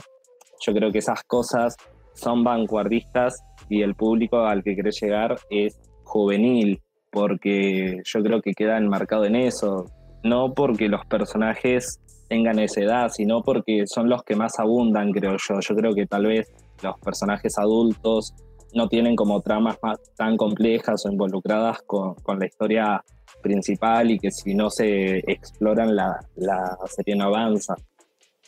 Yo 0.66 0.74
creo 0.74 0.92
que 0.92 0.98
esas 0.98 1.24
cosas 1.24 1.76
son 2.14 2.44
vanguardistas 2.44 3.36
y 3.70 3.84
el 3.84 3.94
público 3.94 4.40
al 4.40 4.64
que 4.64 4.74
quiere 4.74 4.90
llegar 4.92 5.36
es 5.50 5.80
juvenil. 6.04 6.82
porque 7.12 8.02
yo 8.04 8.22
creo 8.22 8.42
que 8.42 8.52
queda 8.52 8.78
enmarcado 8.78 9.24
en 9.24 9.38
eso, 9.38 9.86
no 10.24 10.54
porque 10.54 10.90
los 10.90 11.06
personajes 11.06 12.02
tengan 12.28 12.60
esa 12.60 12.82
edad, 12.82 13.10
sino 13.10 13.42
porque 13.42 13.86
son 13.88 14.10
los 14.10 14.24
que 14.24 14.36
más 14.36 14.60
abundan, 14.60 15.12
creo 15.12 15.38
yo. 15.38 15.60
Yo 15.60 15.76
creo 15.76 15.94
que 15.94 16.06
tal 16.06 16.26
vez 16.26 16.52
los 16.82 17.00
personajes 17.00 17.58
adultos 17.58 18.34
no 18.74 18.88
tienen 18.88 19.16
como 19.16 19.42
tramas 19.42 19.78
más 19.82 20.00
tan 20.16 20.36
complejas 20.36 21.06
o 21.06 21.12
involucradas 21.12 21.82
con, 21.84 22.16
la 22.38 22.46
historia 22.46 23.04
principal 23.42 24.12
y 24.12 24.20
que 24.20 24.32
si 24.32 24.54
no 24.54 24.70
se 24.70 25.20
exploran 25.20 25.96
la, 25.96 26.20
la 26.36 26.78
serie 26.88 27.16
no 27.16 27.26
avanza. 27.26 27.76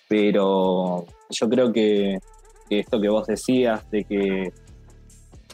Pero 0.09 1.05
yo 1.29 1.49
creo 1.49 1.71
que, 1.71 2.19
que 2.69 2.79
esto 2.79 2.99
que 2.99 3.09
vos 3.09 3.27
decías 3.27 3.89
de 3.89 4.03
que 4.03 4.51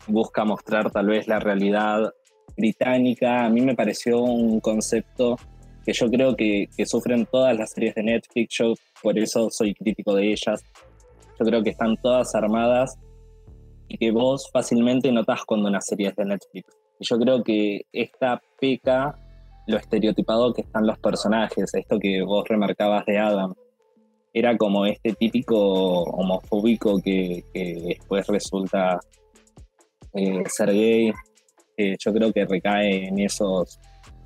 busca 0.08 0.44
mostrar 0.44 0.92
tal 0.92 1.08
vez 1.08 1.28
la 1.28 1.40
realidad 1.40 2.14
británica, 2.56 3.46
a 3.46 3.50
mí 3.50 3.62
me 3.62 3.76
pareció 3.76 4.22
un 4.22 4.60
concepto 4.60 5.38
que 5.86 5.94
yo 5.94 6.10
creo 6.10 6.36
que, 6.36 6.68
sufren 6.86 7.26
todas 7.26 7.58
las 7.58 7.72
series 7.72 7.96
de 7.96 8.04
Netflix, 8.04 8.56
yo 8.58 8.74
por 9.02 9.18
eso 9.18 9.50
soy 9.50 9.74
crítico 9.74 10.16
de 10.16 10.32
ellas. 10.32 10.64
Yo 11.40 11.46
creo 11.46 11.64
que 11.64 11.72
están 11.72 11.98
todas 11.98 12.34
armadas 12.36 12.98
y 13.88 13.98
que 13.98 14.12
vos 14.12 14.50
fácilmente 14.52 15.12
notas 15.12 15.44
cuando 15.46 15.68
una 15.68 15.82
serie 15.82 16.10
es 16.10 16.16
de 16.16 16.26
Netflix. 16.26 16.70
Y 17.00 17.06
yo 17.06 17.18
creo 17.18 17.44
que 17.44 17.82
esta 17.92 18.42
peca 18.60 19.20
lo 19.68 19.78
estereotipado 19.78 20.54
que 20.54 20.62
están 20.62 20.88
los 20.88 21.00
personajes, 21.00 21.74
esto 21.74 22.00
que 22.00 22.22
vos 22.22 22.48
remarcabas 22.48 23.06
de 23.06 23.18
Adam. 23.18 23.54
Era 24.34 24.58
como 24.58 24.86
este 24.86 25.14
típico 25.14 26.04
homofóbico 26.04 27.00
que, 27.02 27.44
que 27.54 27.82
después 27.86 28.26
resulta 28.28 29.00
eh, 30.14 30.44
ser 30.48 30.72
gay. 30.72 31.12
yo 31.78 32.14
creo 32.14 32.32
que 32.32 32.46
recae 32.46 33.08
en 33.08 33.20
esos, 33.20 33.80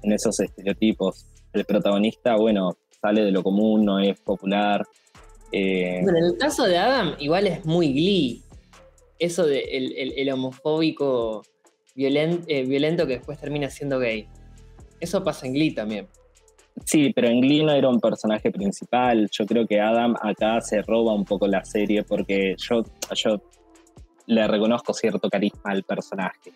en 0.04 0.14
esos 0.14 0.40
estereotipos 0.40 1.26
el 1.58 1.66
protagonista, 1.66 2.36
bueno, 2.36 2.78
sale 3.02 3.24
de 3.24 3.32
lo 3.32 3.44
común, 3.44 3.86
no 3.86 4.00
es 4.00 4.20
popular. 4.20 4.86
Eh, 5.52 6.00
bueno, 6.04 6.20
en 6.20 6.26
el 6.26 6.38
caso 6.38 6.66
de 6.66 6.78
Adam, 6.78 7.16
igual 7.20 7.48
es 7.48 7.66
muy 7.66 7.94
glee. 7.94 8.44
Eso 9.20 9.46
de 9.46 9.62
el, 10.16 10.32
homofóbico 10.32 11.42
eh, 11.96 12.66
violento 12.68 13.08
que 13.08 13.14
después 13.14 13.40
termina 13.40 13.70
siendo 13.70 13.98
gay. 14.00 14.28
Eso 15.00 15.24
pasa 15.24 15.48
en 15.48 15.54
Glee 15.54 15.74
también. 15.74 16.08
Sí, 16.86 17.12
pero 17.14 17.28
en 17.28 17.42
Glee 17.42 17.64
no 17.64 17.72
era 17.72 17.90
un 17.90 18.00
personaje 18.00 18.52
principal. 18.52 19.28
Yo 19.32 19.46
creo 19.46 19.66
que 19.66 19.80
Adam 19.80 20.16
acá 20.22 20.62
se 20.62 20.82
roba 20.82 21.14
un 21.14 21.26
poco 21.26 21.48
la 21.48 21.64
serie 21.66 22.04
porque 22.04 22.56
yo, 22.58 22.84
yo 23.16 23.42
le 24.28 24.48
reconozco 24.48 24.94
cierto 24.94 25.30
carisma 25.30 25.72
al 25.72 25.84
personaje. 25.84 26.52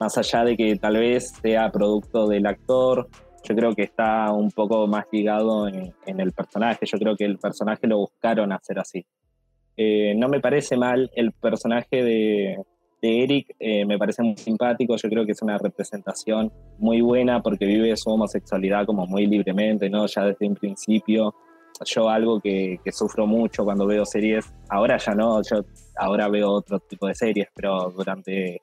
Más 0.00 0.16
allá 0.16 0.44
de 0.44 0.56
que 0.56 0.76
tal 0.76 0.96
vez 0.96 1.32
sea 1.42 1.70
producto 1.70 2.26
del 2.26 2.46
actor, 2.46 3.08
yo 3.44 3.54
creo 3.54 3.74
que 3.74 3.82
está 3.82 4.32
un 4.32 4.50
poco 4.50 4.86
más 4.86 5.06
ligado 5.12 5.68
en, 5.68 5.94
el 6.06 6.32
personaje. 6.32 6.86
Yo 6.86 6.98
creo 6.98 7.16
que 7.16 7.24
el 7.24 7.38
personaje 7.38 7.86
lo 7.86 7.98
buscaron 7.98 8.52
hacer 8.52 8.78
así. 8.78 9.04
Eh, 9.76 10.14
no 10.16 10.28
me 10.28 10.40
parece 10.40 10.76
mal 10.76 11.10
el 11.14 11.32
personaje 11.32 12.02
de, 12.02 12.58
Eric, 13.00 13.54
eh, 13.60 13.84
me 13.84 13.96
parece 13.96 14.22
muy 14.22 14.36
simpático. 14.36 14.96
Yo 14.96 15.08
creo 15.08 15.24
que 15.24 15.32
es 15.32 15.42
una 15.42 15.56
representación 15.56 16.52
muy 16.78 17.00
buena 17.00 17.42
porque 17.42 17.64
vive 17.64 17.96
su 17.96 18.10
homosexualidad 18.10 18.86
como 18.86 19.06
muy 19.06 19.26
libremente, 19.26 19.88
¿no? 19.88 20.06
Ya 20.06 20.24
desde 20.24 20.46
un 20.46 20.56
principio. 20.56 21.34
Yo 21.84 22.08
algo 22.08 22.40
que, 22.40 22.80
que 22.84 22.90
sufro 22.90 23.24
mucho 23.26 23.64
cuando 23.64 23.86
veo 23.86 24.04
series, 24.04 24.52
ahora 24.68 24.98
ya 24.98 25.14
no, 25.14 25.40
yo 25.42 25.64
ahora 25.96 26.28
veo 26.28 26.50
otro 26.50 26.80
tipo 26.80 27.06
de 27.06 27.14
series, 27.14 27.46
pero 27.54 27.92
durante 27.96 28.62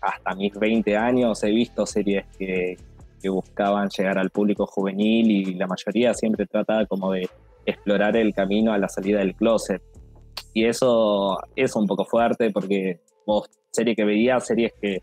hasta 0.00 0.34
mis 0.36 0.52
20 0.54 0.96
años 0.96 1.42
he 1.42 1.50
visto 1.50 1.84
series 1.84 2.26
que, 2.38 2.76
que 3.20 3.28
buscaban 3.28 3.88
llegar 3.88 4.18
al 4.18 4.30
público 4.30 4.66
juvenil 4.66 5.30
y 5.30 5.54
la 5.54 5.66
mayoría 5.66 6.14
siempre 6.14 6.46
trata 6.46 6.86
como 6.86 7.12
de 7.12 7.28
explorar 7.64 8.16
el 8.16 8.32
camino 8.32 8.72
a 8.72 8.78
la 8.78 8.88
salida 8.88 9.18
del 9.18 9.34
closet. 9.34 9.82
Y 10.54 10.64
eso 10.64 11.38
es 11.54 11.74
un 11.76 11.86
poco 11.86 12.04
fuerte 12.04 12.50
porque 12.50 13.00
vos, 13.26 13.48
serie 13.70 13.94
que 13.94 14.04
veía, 14.04 14.40
series 14.40 14.72
que, 14.80 15.02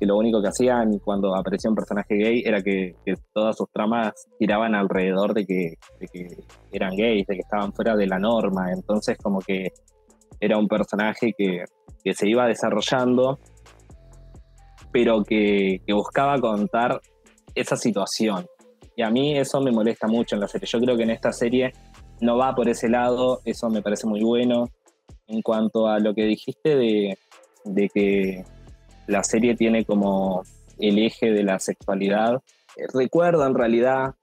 que 0.00 0.06
lo 0.06 0.16
único 0.16 0.42
que 0.42 0.48
hacían 0.48 0.98
cuando 0.98 1.34
aparecía 1.36 1.70
un 1.70 1.76
personaje 1.76 2.16
gay 2.16 2.42
era 2.44 2.60
que, 2.62 2.94
todas 3.32 3.56
sus 3.56 3.70
tramas 3.70 4.12
giraban 4.38 4.74
alrededor 4.74 5.34
de 5.34 5.44
que, 5.46 5.74
eran 6.72 6.96
gays, 6.96 7.26
de 7.26 7.34
que 7.34 7.42
estaban 7.42 7.72
fuera 7.72 7.94
de 7.96 8.06
la 8.06 8.18
norma. 8.18 8.72
Entonces 8.72 9.18
como 9.18 9.40
que 9.40 9.68
era 10.40 10.58
un 10.58 10.66
personaje 10.66 11.32
que, 11.36 11.64
que 12.02 12.14
se 12.14 12.28
iba 12.28 12.46
desarrollando 12.46 13.38
pero 14.92 15.24
que, 15.24 15.80
buscaba 15.88 16.38
contar 16.38 17.00
esa 17.54 17.76
situación. 17.76 18.46
Y 18.96 19.02
a 19.02 19.10
mí 19.10 19.38
eso 19.38 19.60
me 19.60 19.72
molesta 19.72 20.06
mucho 20.06 20.34
en 20.34 20.40
la 20.40 20.48
serie. 20.48 20.68
Yo 20.70 20.80
creo 20.80 20.96
que 20.96 21.02
en 21.04 21.10
esta 21.10 21.32
serie 21.32 21.72
no 22.20 22.36
va 22.36 22.54
por 22.54 22.68
ese 22.68 22.88
lado, 22.88 23.40
eso 23.44 23.68
me 23.68 23.82
parece 23.82 24.06
muy 24.06 24.22
bueno. 24.22 24.68
En 25.26 25.40
cuanto 25.42 25.88
a 25.88 25.98
lo 25.98 26.14
que 26.14 26.24
dijiste 26.24 26.76
de, 26.76 27.18
de 27.64 27.88
que 27.88 28.44
la 29.06 29.22
serie 29.22 29.56
tiene 29.56 29.84
como 29.84 30.42
el 30.78 30.98
eje 30.98 31.30
de 31.30 31.42
la 31.42 31.58
sexualidad, 31.58 32.42
eh, 32.76 32.86
recuerdo 32.92 33.46
en 33.46 33.54
realidad 33.54 34.14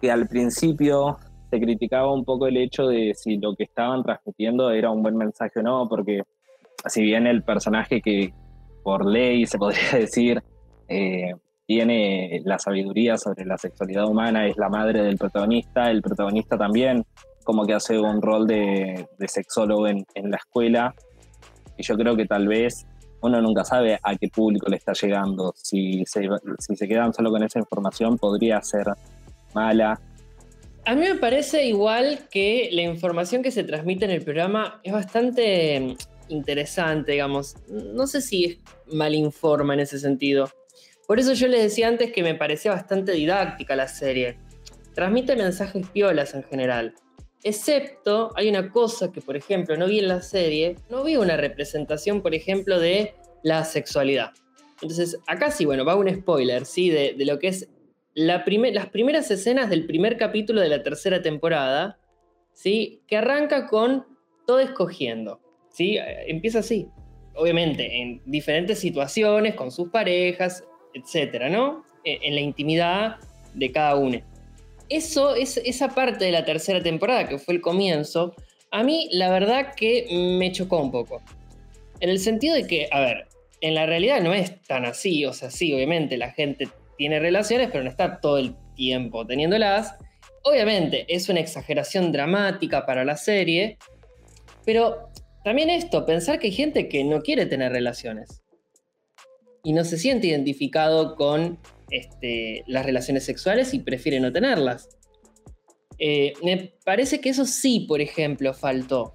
que 0.00 0.10
al 0.10 0.26
principio 0.26 1.18
se 1.50 1.60
criticaba 1.60 2.12
un 2.12 2.24
poco 2.24 2.46
el 2.46 2.56
hecho 2.56 2.86
de 2.86 3.12
si 3.14 3.36
lo 3.36 3.54
que 3.54 3.64
estaban 3.64 4.02
transmitiendo 4.02 4.70
era 4.70 4.90
un 4.90 5.02
buen 5.02 5.16
mensaje 5.16 5.60
o 5.60 5.62
no, 5.62 5.88
porque 5.88 6.22
si 6.86 7.02
bien 7.02 7.26
el 7.26 7.42
personaje 7.42 8.00
que 8.00 8.32
por 8.82 9.04
ley 9.04 9.46
se 9.46 9.58
podría 9.58 9.90
decir 9.92 10.42
eh, 10.88 11.34
tiene 11.70 12.42
la 12.46 12.58
sabiduría 12.58 13.16
sobre 13.16 13.44
la 13.44 13.56
sexualidad 13.56 14.04
humana, 14.08 14.44
es 14.44 14.56
la 14.56 14.68
madre 14.68 15.04
del 15.04 15.16
protagonista, 15.16 15.88
el 15.88 16.02
protagonista 16.02 16.58
también 16.58 17.06
como 17.44 17.64
que 17.64 17.74
hace 17.74 17.96
un 17.96 18.20
rol 18.20 18.48
de, 18.48 19.06
sexólogo 19.28 19.86
en, 19.86 20.04
la 20.16 20.36
escuela, 20.36 20.92
y 21.76 21.84
yo 21.84 21.96
creo 21.96 22.16
que 22.16 22.26
tal 22.26 22.48
vez 22.48 22.88
uno 23.22 23.40
nunca 23.40 23.62
sabe 23.62 24.00
a 24.02 24.16
qué 24.16 24.26
público 24.26 24.68
le 24.68 24.78
está 24.78 24.94
llegando, 24.94 25.54
si 25.54 26.04
se, 26.06 26.28
si 26.58 26.74
se 26.74 26.88
quedan 26.88 27.14
solo 27.14 27.30
con 27.30 27.44
esa 27.44 27.60
información 27.60 28.18
podría 28.18 28.60
ser 28.62 28.86
mala. 29.54 30.00
A 30.86 30.96
mí 30.96 31.02
me 31.02 31.14
parece 31.14 31.66
igual 31.66 32.26
que 32.32 32.68
la 32.72 32.82
información 32.82 33.44
que 33.44 33.52
se 33.52 33.62
transmite 33.62 34.06
en 34.06 34.10
el 34.10 34.22
programa 34.22 34.80
es 34.82 34.92
bastante 34.92 35.94
interesante, 36.26 37.12
digamos. 37.12 37.54
No 37.68 38.08
sé 38.08 38.22
si 38.22 38.44
es 38.44 38.58
mal 38.92 39.14
informa 39.14 39.74
en 39.74 39.80
ese 39.80 40.00
sentido. 40.00 40.50
Por 41.10 41.18
eso 41.18 41.32
yo 41.32 41.48
les 41.48 41.60
decía 41.60 41.88
antes 41.88 42.12
que 42.12 42.22
me 42.22 42.36
parecía 42.36 42.70
bastante 42.70 43.10
didáctica 43.10 43.74
la 43.74 43.88
serie. 43.88 44.38
Transmite 44.94 45.34
mensajes 45.34 45.84
piolas 45.88 46.34
en 46.34 46.44
general. 46.44 46.94
Excepto, 47.42 48.30
hay 48.36 48.48
una 48.48 48.70
cosa 48.70 49.10
que, 49.10 49.20
por 49.20 49.36
ejemplo, 49.36 49.76
no 49.76 49.88
vi 49.88 49.98
en 49.98 50.06
la 50.06 50.22
serie. 50.22 50.76
No 50.88 51.02
vi 51.02 51.16
una 51.16 51.36
representación, 51.36 52.22
por 52.22 52.32
ejemplo, 52.32 52.78
de 52.78 53.14
la 53.42 53.64
sexualidad. 53.64 54.30
Entonces, 54.82 55.18
acá 55.26 55.50
sí, 55.50 55.64
bueno, 55.64 55.84
va 55.84 55.96
un 55.96 56.08
spoiler, 56.08 56.64
¿sí? 56.64 56.90
De, 56.90 57.16
lo 57.18 57.40
que 57.40 57.48
es 57.48 57.68
la 58.14 58.44
las 58.46 58.90
primeras 58.90 59.32
escenas 59.32 59.68
del 59.68 59.86
primer 59.86 60.16
capítulo 60.16 60.60
de 60.60 60.68
la 60.68 60.84
tercera 60.84 61.20
temporada, 61.20 61.98
¿sí? 62.52 63.02
Que 63.08 63.16
arranca 63.16 63.66
con 63.66 64.06
todo 64.46 64.60
escogiendo, 64.60 65.40
¿sí? 65.70 65.98
Empieza 66.28 66.60
así. 66.60 66.86
Obviamente, 67.34 68.00
en 68.00 68.22
diferentes 68.26 68.78
situaciones, 68.78 69.56
con 69.56 69.72
sus 69.72 69.88
parejas, 69.88 70.62
etcétera, 70.94 71.48
¿no? 71.48 71.84
E, 72.04 72.18
en 72.22 72.34
la 72.34 72.40
intimidad 72.40 73.16
de 73.54 73.72
cada 73.72 73.96
uno. 73.96 74.20
Eso, 74.88 75.34
es, 75.34 75.56
esa 75.58 75.88
parte 75.88 76.24
de 76.24 76.32
la 76.32 76.44
tercera 76.44 76.82
temporada, 76.82 77.28
que 77.28 77.38
fue 77.38 77.54
el 77.54 77.60
comienzo, 77.60 78.34
a 78.70 78.82
mí 78.82 79.08
la 79.12 79.30
verdad 79.30 79.74
que 79.74 80.06
me 80.38 80.50
chocó 80.52 80.80
un 80.80 80.90
poco. 80.90 81.22
En 82.00 82.08
el 82.08 82.18
sentido 82.18 82.54
de 82.54 82.66
que, 82.66 82.88
a 82.90 83.00
ver, 83.00 83.28
en 83.60 83.74
la 83.74 83.86
realidad 83.86 84.20
no 84.22 84.32
es 84.32 84.60
tan 84.62 84.84
así, 84.84 85.24
o 85.26 85.32
sea, 85.32 85.50
sí, 85.50 85.72
obviamente 85.74 86.16
la 86.16 86.32
gente 86.32 86.68
tiene 86.96 87.20
relaciones, 87.20 87.68
pero 87.70 87.84
no 87.84 87.90
está 87.90 88.20
todo 88.20 88.38
el 88.38 88.54
tiempo 88.74 89.26
teniéndolas. 89.26 89.94
Obviamente 90.42 91.04
es 91.08 91.28
una 91.28 91.40
exageración 91.40 92.12
dramática 92.12 92.86
para 92.86 93.04
la 93.04 93.16
serie, 93.16 93.78
pero 94.64 95.10
también 95.44 95.70
esto, 95.70 96.06
pensar 96.06 96.38
que 96.38 96.48
hay 96.48 96.52
gente 96.52 96.88
que 96.88 97.04
no 97.04 97.20
quiere 97.20 97.46
tener 97.46 97.72
relaciones 97.72 98.39
y 99.62 99.72
no 99.72 99.84
se 99.84 99.98
siente 99.98 100.28
identificado 100.28 101.16
con 101.16 101.58
este, 101.90 102.64
las 102.66 102.84
relaciones 102.84 103.24
sexuales 103.24 103.74
y 103.74 103.80
prefiere 103.80 104.20
no 104.20 104.32
tenerlas. 104.32 104.88
Eh, 105.98 106.32
me 106.42 106.72
parece 106.84 107.20
que 107.20 107.28
eso 107.28 107.44
sí, 107.44 107.80
por 107.88 108.00
ejemplo, 108.00 108.54
faltó. 108.54 109.14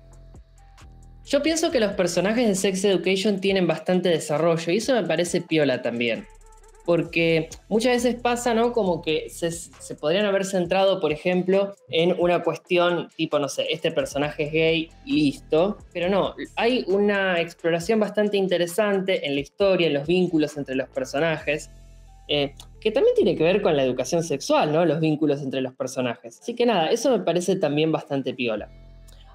Yo 1.25 1.41
pienso 1.41 1.71
que 1.71 1.79
los 1.79 1.93
personajes 1.93 2.47
de 2.47 2.53
Sex 2.53 2.83
Education 2.85 3.41
tienen 3.41 3.65
bastante 3.65 4.09
desarrollo 4.09 4.71
y 4.71 4.77
eso 4.77 4.93
me 4.93 5.03
parece 5.03 5.41
piola 5.41 5.81
también 5.81 6.27
porque 6.85 7.49
muchas 7.67 8.03
veces 8.03 8.21
pasa, 8.21 8.53
¿no? 8.53 8.71
Como 8.71 9.01
que 9.01 9.29
se, 9.29 9.95
podrían 9.95 10.25
haber 10.25 10.45
centrado, 10.45 10.99
por 10.99 11.11
ejemplo, 11.11 11.75
en 11.89 12.15
una 12.19 12.43
cuestión 12.43 13.09
tipo, 13.17 13.39
no 13.39 13.49
sé, 13.49 13.67
este 13.71 13.91
personaje 13.91 14.43
es 14.43 14.51
gay 14.51 14.89
y 15.03 15.13
listo, 15.13 15.77
pero 15.91 16.09
no, 16.09 16.35
hay 16.55 16.85
una 16.87 17.41
exploración 17.41 17.99
bastante 17.99 18.37
interesante 18.37 19.25
en 19.25 19.35
la 19.35 19.41
historia, 19.41 19.87
en 19.87 19.93
los 19.93 20.07
vínculos 20.07 20.57
entre 20.57 20.75
los 20.75 20.87
personajes, 20.89 21.71
eh, 22.27 22.53
que 22.79 22.91
también 22.91 23.15
tiene 23.15 23.35
que 23.35 23.43
ver 23.43 23.61
con 23.61 23.75
la 23.75 23.83
educación 23.83 24.23
sexual, 24.23 24.71
¿no? 24.71 24.85
Los 24.85 24.99
vínculos 24.99 25.41
entre 25.41 25.61
los 25.61 25.73
personajes. 25.73 26.39
Así 26.39 26.53
que 26.53 26.65
nada, 26.65 26.87
eso 26.91 27.09
me 27.09 27.23
parece 27.23 27.55
también 27.55 27.91
bastante 27.91 28.33
piola. 28.33 28.69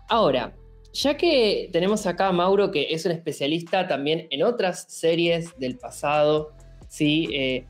Ahora, 0.08 0.54
ya 0.92 1.16
que 1.16 1.68
tenemos 1.72 2.06
acá 2.06 2.28
a 2.28 2.32
Mauro, 2.32 2.70
que 2.70 2.88
es 2.90 3.04
un 3.06 3.12
especialista 3.12 3.86
también 3.86 4.26
en 4.30 4.42
otras 4.42 4.86
series 4.88 5.56
del 5.58 5.78
pasado, 5.78 6.52
¿sí? 6.90 7.28
Eh, 7.32 7.64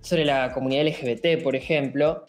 sobre 0.00 0.24
la 0.24 0.52
comunidad 0.52 0.86
LGBT, 0.86 1.42
por 1.42 1.54
ejemplo, 1.54 2.24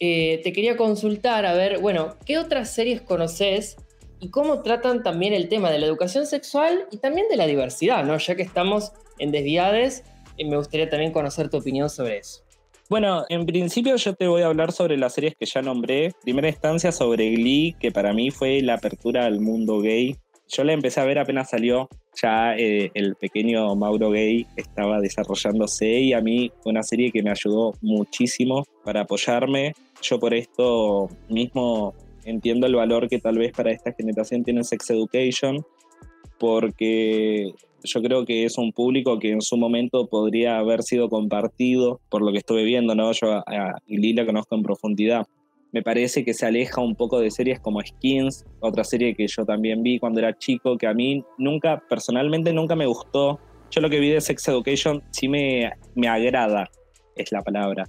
eh, 0.00 0.40
te 0.44 0.52
quería 0.52 0.76
consultar, 0.76 1.44
a 1.44 1.52
ver, 1.52 1.80
bueno, 1.80 2.16
¿qué 2.24 2.38
otras 2.38 2.72
series 2.72 3.02
conoces 3.02 3.76
y 4.20 4.30
cómo 4.30 4.62
tratan 4.62 5.02
también 5.02 5.34
el 5.34 5.48
tema 5.48 5.70
de 5.70 5.78
la 5.78 5.86
educación 5.86 6.26
sexual 6.26 6.86
y 6.90 6.98
también 6.98 7.28
de 7.28 7.36
la 7.36 7.46
diversidad, 7.46 8.04
¿no? 8.04 8.16
Ya 8.16 8.36
que 8.36 8.42
estamos 8.42 8.92
en 9.18 9.32
Desviades, 9.32 10.04
eh, 10.36 10.44
me 10.44 10.56
gustaría 10.56 10.88
también 10.88 11.12
conocer 11.12 11.50
tu 11.50 11.58
opinión 11.58 11.90
sobre 11.90 12.18
eso. 12.18 12.42
Bueno, 12.88 13.24
en 13.28 13.44
principio 13.44 13.96
yo 13.96 14.14
te 14.14 14.26
voy 14.26 14.42
a 14.42 14.46
hablar 14.46 14.72
sobre 14.72 14.96
las 14.96 15.12
series 15.12 15.34
que 15.36 15.44
ya 15.44 15.60
nombré. 15.60 16.12
Primera 16.22 16.48
instancia 16.48 16.90
sobre 16.90 17.30
Glee, 17.32 17.76
que 17.78 17.90
para 17.90 18.14
mí 18.14 18.30
fue 18.30 18.62
la 18.62 18.74
apertura 18.74 19.26
al 19.26 19.40
mundo 19.40 19.80
gay. 19.80 20.16
Yo 20.48 20.64
la 20.64 20.72
empecé 20.72 21.00
a 21.00 21.04
ver 21.04 21.18
apenas 21.18 21.50
salió, 21.50 21.88
ya 22.22 22.56
eh, 22.56 22.90
el 22.94 23.16
pequeño 23.16 23.74
Mauro 23.76 24.10
Gay 24.10 24.46
estaba 24.56 24.98
desarrollándose 25.00 26.00
y 26.00 26.14
a 26.14 26.22
mí 26.22 26.50
fue 26.62 26.72
una 26.72 26.82
serie 26.82 27.12
que 27.12 27.22
me 27.22 27.30
ayudó 27.30 27.74
muchísimo 27.82 28.64
para 28.82 29.02
apoyarme. 29.02 29.74
Yo 30.00 30.18
por 30.18 30.32
esto 30.32 31.10
mismo 31.28 31.94
entiendo 32.24 32.66
el 32.66 32.74
valor 32.74 33.08
que 33.08 33.18
tal 33.18 33.38
vez 33.38 33.52
para 33.52 33.72
esta 33.72 33.92
generación 33.92 34.42
tiene 34.42 34.64
Sex 34.64 34.88
Education, 34.90 35.64
porque 36.38 37.52
yo 37.84 38.02
creo 38.02 38.24
que 38.24 38.44
es 38.44 38.56
un 38.56 38.72
público 38.72 39.18
que 39.18 39.30
en 39.30 39.42
su 39.42 39.56
momento 39.56 40.06
podría 40.06 40.58
haber 40.58 40.82
sido 40.82 41.08
compartido 41.08 42.00
por 42.08 42.22
lo 42.22 42.32
que 42.32 42.38
estuve 42.38 42.64
viendo, 42.64 42.94
¿no? 42.94 43.12
Yo 43.12 43.32
a, 43.32 43.44
a 43.46 43.80
la 43.86 44.26
conozco 44.26 44.56
en 44.56 44.62
profundidad. 44.62 45.26
Me 45.72 45.82
parece 45.82 46.24
que 46.24 46.34
se 46.34 46.46
aleja 46.46 46.80
un 46.80 46.94
poco 46.94 47.20
de 47.20 47.30
series 47.30 47.60
como 47.60 47.80
Skins, 47.80 48.46
otra 48.60 48.84
serie 48.84 49.14
que 49.14 49.26
yo 49.26 49.44
también 49.44 49.82
vi 49.82 49.98
cuando 49.98 50.20
era 50.20 50.36
chico, 50.36 50.78
que 50.78 50.86
a 50.86 50.94
mí 50.94 51.24
nunca, 51.36 51.82
personalmente 51.88 52.52
nunca 52.52 52.74
me 52.74 52.86
gustó. 52.86 53.38
Yo 53.70 53.80
lo 53.80 53.90
que 53.90 54.00
vi 54.00 54.10
de 54.10 54.20
Sex 54.20 54.48
Education 54.48 55.02
sí 55.10 55.28
me, 55.28 55.70
me 55.94 56.08
agrada, 56.08 56.70
es 57.16 57.30
la 57.32 57.42
palabra. 57.42 57.84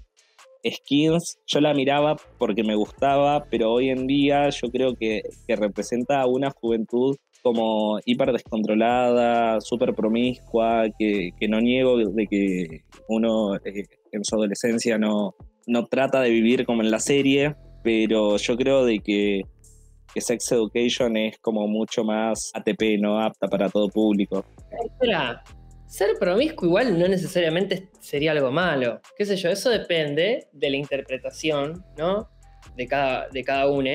Skins 0.69 1.39
yo 1.48 1.62
la 1.62 1.74
miraba 1.74 2.17
porque 2.38 2.63
me 2.63 2.75
gustaba, 2.75 3.45
pero 3.50 3.71
hoy 3.71 3.89
en 3.89 4.07
día 4.07 4.50
yo 4.50 4.69
creo 4.69 4.95
que, 4.95 5.21
que 5.48 5.55
representa 5.55 6.25
una 6.25 6.51
juventud 6.51 7.15
como 7.41 8.00
hiper 8.05 8.31
descontrolada, 8.31 9.62
súper 9.62 9.93
promiscua, 9.93 10.86
que, 10.98 11.31
no 11.48 11.62
niego 11.62 11.98
de 11.98 12.27
que 12.27 12.81
uno 13.07 13.55
eh, 13.55 13.86
en 14.12 14.24
su 14.24 14.36
adolescencia 14.36 14.98
no, 14.98 15.36
no 15.67 15.86
trata 15.86 16.21
de 16.21 16.29
vivir 16.29 16.65
como 16.65 16.81
en 16.81 16.91
la 16.91 17.00
serie, 17.00 17.55
pero 17.83 18.38
yo 18.38 18.57
creo 18.57 18.86
de 18.86 19.00
que, 19.00 19.41
que 20.13 20.21
Sex 20.21 20.51
Education 20.51 21.17
es 21.17 21.38
como 21.39 21.67
mucho 21.67 22.03
más 22.03 22.51
ATP, 22.53 23.00
no 23.00 23.19
apta 23.19 23.48
para 23.48 23.69
todo 23.69 23.89
público. 23.89 24.45
Espera, 24.86 25.43
ser 25.88 26.17
promiscuo 26.19 26.67
igual 26.67 26.98
no 27.00 27.07
necesariamente 27.07 27.89
sería 28.00 28.31
algo 28.31 28.51
malo. 28.51 29.01
Qué 29.17 29.25
sé 29.25 29.36
yo, 29.36 29.50
eso 29.50 29.69
depende 29.69 30.48
de 30.51 30.69
la 30.69 30.77
interpretación, 30.77 31.83
¿no? 31.98 32.29
De 32.75 32.88
cada, 32.88 33.27
de 33.29 33.43
cada 33.43 33.67
uno. 33.69 33.89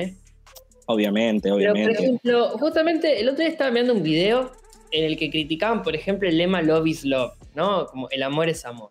Obviamente, 0.87 1.51
obviamente. 1.51 1.89
Pero, 1.89 1.97
por 1.97 2.05
ejemplo, 2.05 2.49
justamente 2.59 3.21
el 3.21 3.29
otro 3.29 3.41
día 3.41 3.49
estaba 3.49 3.71
viendo 3.71 3.95
un 3.95 4.03
video 4.03 4.51
en 4.91 5.05
el 5.05 5.17
que 5.17 5.31
criticaban, 5.31 5.83
por 5.83 5.95
ejemplo, 5.95 6.29
el 6.29 6.37
lema 6.37 6.63
Love 6.63 6.87
is 6.87 7.05
Love, 7.05 7.33
¿no? 7.55 7.87
Como 7.87 8.09
el 8.11 8.23
amor 8.23 8.49
es 8.49 8.65
amor. 8.65 8.91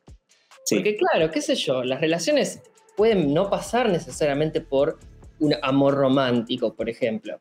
Porque 0.69 0.95
claro, 0.95 1.29
qué 1.29 1.41
sé 1.41 1.55
yo, 1.55 1.83
las 1.83 1.99
relaciones 1.99 2.61
pueden 2.95 3.33
no 3.33 3.49
pasar 3.49 3.89
necesariamente 3.89 4.61
por 4.61 4.99
un 5.39 5.55
amor 5.61 5.95
romántico, 5.95 6.75
por 6.75 6.89
ejemplo. 6.89 7.39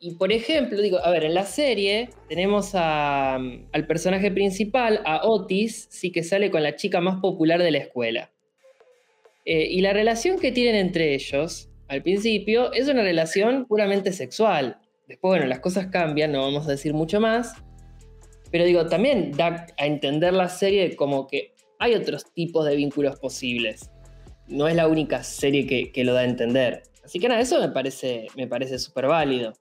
Y 0.00 0.12
por 0.14 0.32
ejemplo, 0.32 0.80
digo, 0.80 0.98
a 0.98 1.10
ver, 1.10 1.24
en 1.24 1.34
la 1.34 1.44
serie 1.44 2.10
tenemos 2.28 2.74
al 2.74 3.86
personaje 3.88 4.30
principal, 4.30 5.00
a 5.04 5.26
Otis, 5.26 5.88
sí 5.90 6.12
que 6.12 6.22
sale 6.22 6.50
con 6.50 6.62
la 6.62 6.76
chica 6.76 7.00
más 7.00 7.20
popular 7.20 7.62
de 7.62 7.72
la 7.72 7.78
escuela. 7.78 8.30
Eh, 9.44 9.66
y 9.70 9.80
la 9.80 9.92
relación 9.92 10.38
que 10.38 10.52
tienen 10.52 10.76
entre 10.76 11.14
ellos 11.14 11.68
al 11.88 12.02
principio 12.02 12.72
es 12.72 12.88
una 12.88 13.02
relación 13.02 13.66
puramente 13.66 14.12
sexual. 14.12 14.78
Después, 15.08 15.30
bueno, 15.30 15.46
las 15.46 15.60
cosas 15.60 15.86
cambian, 15.86 16.32
no 16.32 16.42
vamos 16.42 16.68
a 16.68 16.72
decir 16.72 16.92
mucho 16.92 17.18
más. 17.18 17.54
Pero 18.50 18.64
digo, 18.64 18.86
también 18.86 19.32
da 19.32 19.66
a 19.78 19.86
entender 19.86 20.32
la 20.32 20.48
serie 20.48 20.94
como 20.96 21.26
que 21.26 21.54
hay 21.78 21.94
otros 21.94 22.32
tipos 22.32 22.66
de 22.66 22.76
vínculos 22.76 23.18
posibles. 23.18 23.90
No 24.48 24.68
es 24.68 24.74
la 24.74 24.88
única 24.88 25.22
serie 25.22 25.66
que, 25.66 26.04
lo 26.04 26.14
da 26.14 26.20
a 26.20 26.24
entender. 26.24 26.82
Así 27.04 27.18
que 27.18 27.28
nada, 27.28 27.40
eso 27.40 27.60
me 27.60 27.68
parece 27.68 28.26
me 28.36 28.46
parece 28.46 28.78
súper 28.78 29.06
válido. 29.06 29.52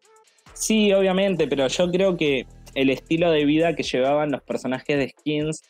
Sí, 0.54 0.92
obviamente, 0.92 1.48
pero 1.48 1.68
yo 1.68 1.92
creo 1.92 2.18
que 2.18 2.46
el 2.74 2.90
estilo 2.90 3.32
de 3.32 3.46
vida 3.46 3.76
que 3.76 3.84
llevaban 3.84 4.32
los 4.32 4.42
personajes 4.42 4.98
de 4.98 5.10
Skins 5.10 5.62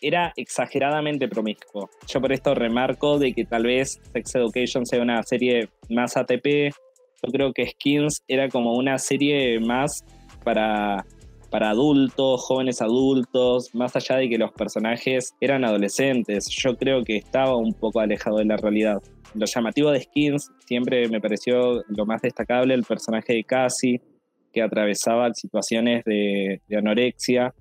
era 0.00 0.32
exageradamente 0.36 1.28
promiscuo. 1.28 1.90
Yo 2.06 2.20
por 2.20 2.32
esto 2.32 2.54
remarco 2.54 3.18
de 3.18 3.32
que 3.32 3.44
tal 3.44 3.64
vez 3.64 4.00
Sex 4.12 4.34
Education 4.34 4.86
sea 4.86 5.02
una 5.02 5.22
serie 5.22 5.68
más 5.88 6.16
ATP. 6.16 6.72
Yo 7.22 7.32
creo 7.32 7.52
que 7.52 7.66
Skins 7.66 8.22
era 8.28 8.48
como 8.48 8.74
una 8.74 8.98
serie 8.98 9.58
más 9.60 10.04
para, 10.44 11.04
para 11.50 11.70
adultos, 11.70 12.42
jóvenes 12.42 12.82
adultos, 12.82 13.74
más 13.74 13.96
allá 13.96 14.16
de 14.16 14.28
que 14.28 14.38
los 14.38 14.52
personajes 14.52 15.34
eran 15.40 15.64
adolescentes. 15.64 16.48
Yo 16.48 16.76
creo 16.76 17.04
que 17.04 17.16
estaba 17.16 17.56
un 17.56 17.74
poco 17.74 18.00
alejado 18.00 18.38
de 18.38 18.44
la 18.44 18.56
realidad. 18.56 19.02
Lo 19.34 19.46
llamativo 19.46 19.90
de 19.90 20.02
Skins 20.02 20.50
siempre 20.66 21.08
me 21.08 21.20
pareció 21.20 21.82
lo 21.88 22.06
más 22.06 22.22
destacable 22.22 22.74
el 22.74 22.84
personaje 22.84 23.34
de 23.34 23.44
Cassie, 23.44 24.00
que 24.52 24.62
atravesaba 24.62 25.32
situaciones 25.34 26.04
de, 26.04 26.60
de 26.68 26.76
anorexia 26.76 27.54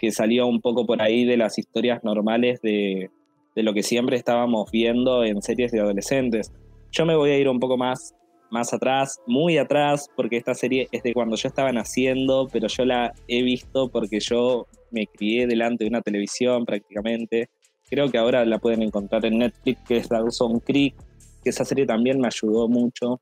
que 0.00 0.12
salía 0.12 0.46
un 0.46 0.62
poco 0.62 0.86
por 0.86 1.02
ahí 1.02 1.26
de 1.26 1.36
las 1.36 1.58
historias 1.58 2.02
normales 2.02 2.62
de, 2.62 3.10
lo 3.54 3.74
que 3.74 3.82
siempre 3.82 4.16
estábamos 4.16 4.70
viendo 4.70 5.24
en 5.24 5.42
series 5.42 5.72
de 5.72 5.80
adolescentes. 5.80 6.50
Yo 6.90 7.04
me 7.04 7.14
voy 7.14 7.32
a 7.32 7.38
ir 7.38 7.50
un 7.50 7.60
poco 7.60 7.76
más, 7.76 8.14
más 8.50 8.72
atrás, 8.72 9.20
muy 9.26 9.58
atrás, 9.58 10.08
porque 10.16 10.36
esta 10.36 10.54
serie 10.54 10.88
es 10.92 11.02
de 11.02 11.14
cuando 11.14 11.36
yo 11.36 11.48
estaba 11.48 11.72
naciendo, 11.72 12.48
pero 12.52 12.68
yo 12.68 12.84
la 12.84 13.12
he 13.28 13.42
visto 13.42 13.88
porque 13.88 14.20
yo 14.20 14.66
me 14.90 15.06
crié 15.06 15.46
delante 15.46 15.84
de 15.84 15.90
una 15.90 16.02
televisión 16.02 16.64
prácticamente. 16.64 17.48
Creo 17.88 18.10
que 18.10 18.18
ahora 18.18 18.44
la 18.44 18.58
pueden 18.58 18.82
encontrar 18.82 19.24
en 19.26 19.38
Netflix, 19.38 19.80
que 19.86 19.96
es 19.96 20.08
Dawson 20.08 20.60
Creek, 20.60 20.94
que 21.42 21.50
esa 21.50 21.64
serie 21.64 21.86
también 21.86 22.20
me 22.20 22.28
ayudó 22.28 22.68
mucho. 22.68 23.20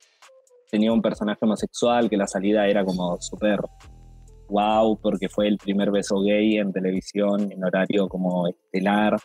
Tenía 0.71 0.93
un 0.93 1.01
personaje 1.01 1.41
homosexual, 1.43 2.11
que 2.11 2.17
la 2.17 2.27
salida 2.27 2.67
era 2.67 2.85
como 2.85 3.21
súper 3.21 3.61
wow, 4.49 4.99
porque 5.01 5.29
fue 5.29 5.49
el 5.49 5.59
primer 5.59 5.91
beso 5.91 6.21
gay 6.21 6.57
en 6.57 6.73
televisión 6.73 7.51
en 7.53 7.65
horario 7.65 8.09
como 8.09 8.49
estelar, 8.49 9.17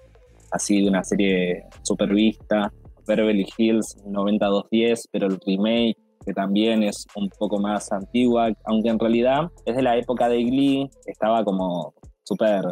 así 0.52 0.82
de 0.82 0.90
una 0.90 1.04
serie 1.04 1.66
super 1.82 2.14
vista. 2.14 2.72
Beverly 3.08 3.46
Hills 3.58 3.98
9210, 4.06 5.08
pero 5.12 5.28
el 5.28 5.40
remake, 5.46 5.98
que 6.26 6.34
también 6.34 6.84
es 6.84 7.06
un 7.16 7.30
poco 7.38 7.60
más 7.60 7.92
antigua, 7.92 8.50
aunque 8.66 8.90
en 8.90 9.00
realidad 9.00 9.52
es 9.66 9.76
de 9.76 9.82
la 9.82 9.98
época 9.98 10.30
de 10.30 10.44
Glee, 10.44 10.90
estaba 11.06 11.44
como 11.44 11.94
súper 12.24 12.64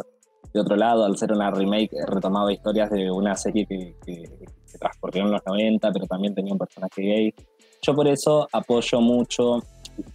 de 0.52 0.60
otro 0.60 0.76
lado, 0.76 1.04
al 1.04 1.16
ser 1.16 1.32
una 1.32 1.50
remake, 1.50 1.90
retomaba 2.06 2.52
historias 2.52 2.90
de 2.90 3.10
una 3.10 3.34
serie 3.36 3.66
que, 3.66 3.94
que, 4.04 4.22
que 4.22 4.78
transcurrió 4.78 5.24
en 5.24 5.30
los 5.30 5.40
90, 5.46 5.90
pero 5.92 6.06
también 6.06 6.34
tenía 6.34 6.52
un 6.52 6.58
personaje 6.58 7.02
gay. 7.02 7.34
Yo 7.80 7.94
por 7.94 8.06
eso 8.06 8.46
apoyo 8.52 9.00
mucho 9.00 9.60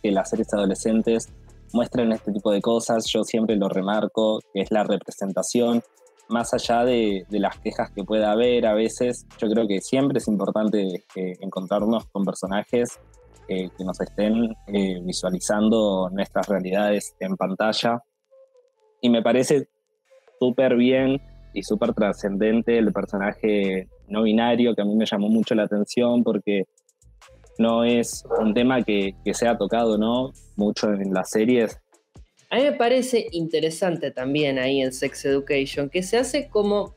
que 0.02 0.12
las 0.12 0.30
series 0.30 0.54
adolescentes 0.54 1.34
muestren 1.74 2.12
este 2.12 2.32
tipo 2.32 2.52
de 2.52 2.62
cosas. 2.62 3.06
Yo 3.08 3.24
siempre 3.24 3.56
lo 3.56 3.68
remarco, 3.68 4.40
que 4.54 4.62
es 4.62 4.72
la 4.72 4.84
representación, 4.84 5.82
más 6.30 6.54
allá 6.54 6.84
de, 6.84 7.26
las 7.30 7.60
quejas 7.60 7.92
que 7.92 8.04
pueda 8.04 8.32
haber 8.32 8.66
a 8.66 8.74
veces, 8.74 9.26
yo 9.38 9.50
creo 9.50 9.68
que 9.68 9.82
siempre 9.82 10.20
es 10.20 10.28
importante 10.28 11.06
eh, 11.16 11.34
encontrarnos 11.42 12.06
con 12.08 12.26
personajes 12.26 13.00
eh, 13.48 13.70
que 13.78 13.84
nos 13.84 14.00
estén 14.02 14.56
eh, 14.68 15.00
visualizando 15.04 16.10
nuestras 16.12 16.48
realidades 16.48 17.16
en 17.20 17.38
pantalla. 17.38 18.04
Y 19.02 19.10
me 19.10 19.22
parece 19.22 19.70
súper 20.40 20.76
bien 20.76 21.22
y 21.54 21.64
súper 21.64 21.94
trascendente 21.94 22.78
el 22.78 22.92
personaje 22.92 23.88
no 24.08 24.24
binario, 24.24 24.76
que 24.76 24.82
a 24.82 24.86
mí 24.86 24.96
me 24.96 25.06
llamó 25.06 25.30
mucho 25.30 25.56
la 25.56 25.64
atención 25.64 26.24
porque 26.24 26.66
no 27.58 27.84
es 27.84 28.26
un 28.40 28.54
tema 28.54 28.82
que, 28.84 29.16
que 29.24 29.34
sea 29.34 29.58
tocado 29.58 29.98
¿no? 29.98 30.32
mucho 30.56 30.92
en 30.92 31.14
las 31.14 31.30
series. 31.30 31.80
A 32.50 32.58
mí 32.58 32.64
me 32.64 32.72
parece 32.74 33.28
interesante 33.32 34.12
también 34.12 34.58
ahí 34.58 34.82
en 34.82 34.94
Sex 34.94 35.26
Education, 35.26 35.90
que 35.90 36.02
se 36.02 36.18
hace 36.18 36.48
como 36.48 36.96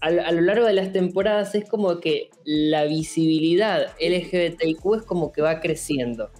a, 0.00 0.10
lo 0.10 0.40
largo 0.40 0.66
de 0.66 0.72
las 0.72 0.92
temporadas, 0.92 1.54
es 1.54 1.68
como 1.68 2.00
que 2.00 2.30
la 2.44 2.84
visibilidad 2.84 3.88
LGBTIQ 4.00 4.94
es 4.96 5.02
como 5.02 5.32
que 5.32 5.42
va 5.42 5.60
creciendo. 5.60 6.30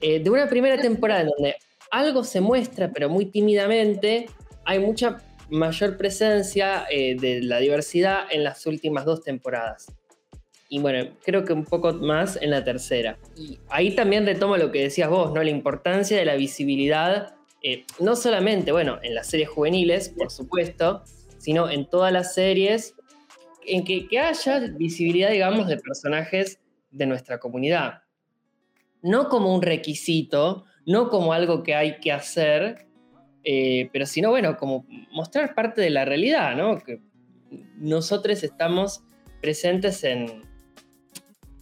Eh, 0.00 0.20
de 0.20 0.30
una 0.30 0.48
primera 0.48 0.80
temporada 0.80 1.24
donde 1.24 1.56
algo 1.90 2.24
se 2.24 2.40
muestra, 2.40 2.90
pero 2.92 3.10
muy 3.10 3.26
tímidamente, 3.26 4.26
hay 4.64 4.78
mucha 4.78 5.22
mayor 5.50 5.96
presencia 5.96 6.86
eh, 6.90 7.16
de 7.20 7.42
la 7.42 7.58
diversidad 7.58 8.24
en 8.30 8.44
las 8.44 8.64
últimas 8.66 9.04
dos 9.04 9.22
temporadas. 9.22 9.86
Y 10.68 10.80
bueno, 10.80 11.16
creo 11.24 11.44
que 11.44 11.52
un 11.52 11.64
poco 11.64 11.92
más 11.94 12.38
en 12.40 12.50
la 12.50 12.64
tercera. 12.64 13.18
Y 13.36 13.58
ahí 13.68 13.94
también 13.94 14.26
retomo 14.26 14.56
lo 14.56 14.72
que 14.72 14.82
decías 14.82 15.08
vos, 15.08 15.32
¿no? 15.32 15.42
La 15.42 15.50
importancia 15.50 16.16
de 16.16 16.24
la 16.24 16.34
visibilidad, 16.34 17.34
eh, 17.62 17.84
no 18.00 18.16
solamente, 18.16 18.72
bueno, 18.72 18.98
en 19.02 19.14
las 19.14 19.28
series 19.28 19.48
juveniles, 19.48 20.08
por 20.08 20.30
supuesto, 20.30 21.04
sino 21.38 21.70
en 21.70 21.88
todas 21.88 22.12
las 22.12 22.34
series, 22.34 22.94
en 23.64 23.84
que, 23.84 24.08
que 24.08 24.18
haya 24.18 24.58
visibilidad, 24.76 25.30
digamos, 25.30 25.68
de 25.68 25.76
personajes 25.76 26.60
de 26.90 27.06
nuestra 27.06 27.38
comunidad. 27.38 28.02
No 29.02 29.28
como 29.28 29.54
un 29.54 29.62
requisito, 29.62 30.64
no 30.84 31.10
como 31.10 31.32
algo 31.32 31.62
que 31.62 31.74
hay 31.74 31.98
que 32.00 32.12
hacer, 32.12 32.86
eh, 33.44 33.90
pero 33.92 34.06
sino, 34.06 34.30
bueno, 34.30 34.56
como 34.56 34.86
mostrar 35.12 35.54
parte 35.54 35.80
de 35.80 35.90
la 35.90 36.04
realidad, 36.04 36.56
¿no? 36.56 36.80
Que 36.80 37.00
nosotros 37.76 38.42
estamos 38.42 39.04
presentes 39.40 40.02
en, 40.02 40.42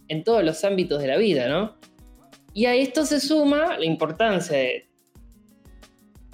en 0.07 0.23
todos 0.23 0.43
los 0.43 0.63
ámbitos 0.63 1.01
de 1.01 1.07
la 1.07 1.17
vida, 1.17 1.47
¿no? 1.47 1.75
Y 2.53 2.65
a 2.65 2.75
esto 2.75 3.05
se 3.05 3.19
suma 3.19 3.77
la 3.77 3.85
importancia 3.85 4.57
de 4.57 4.87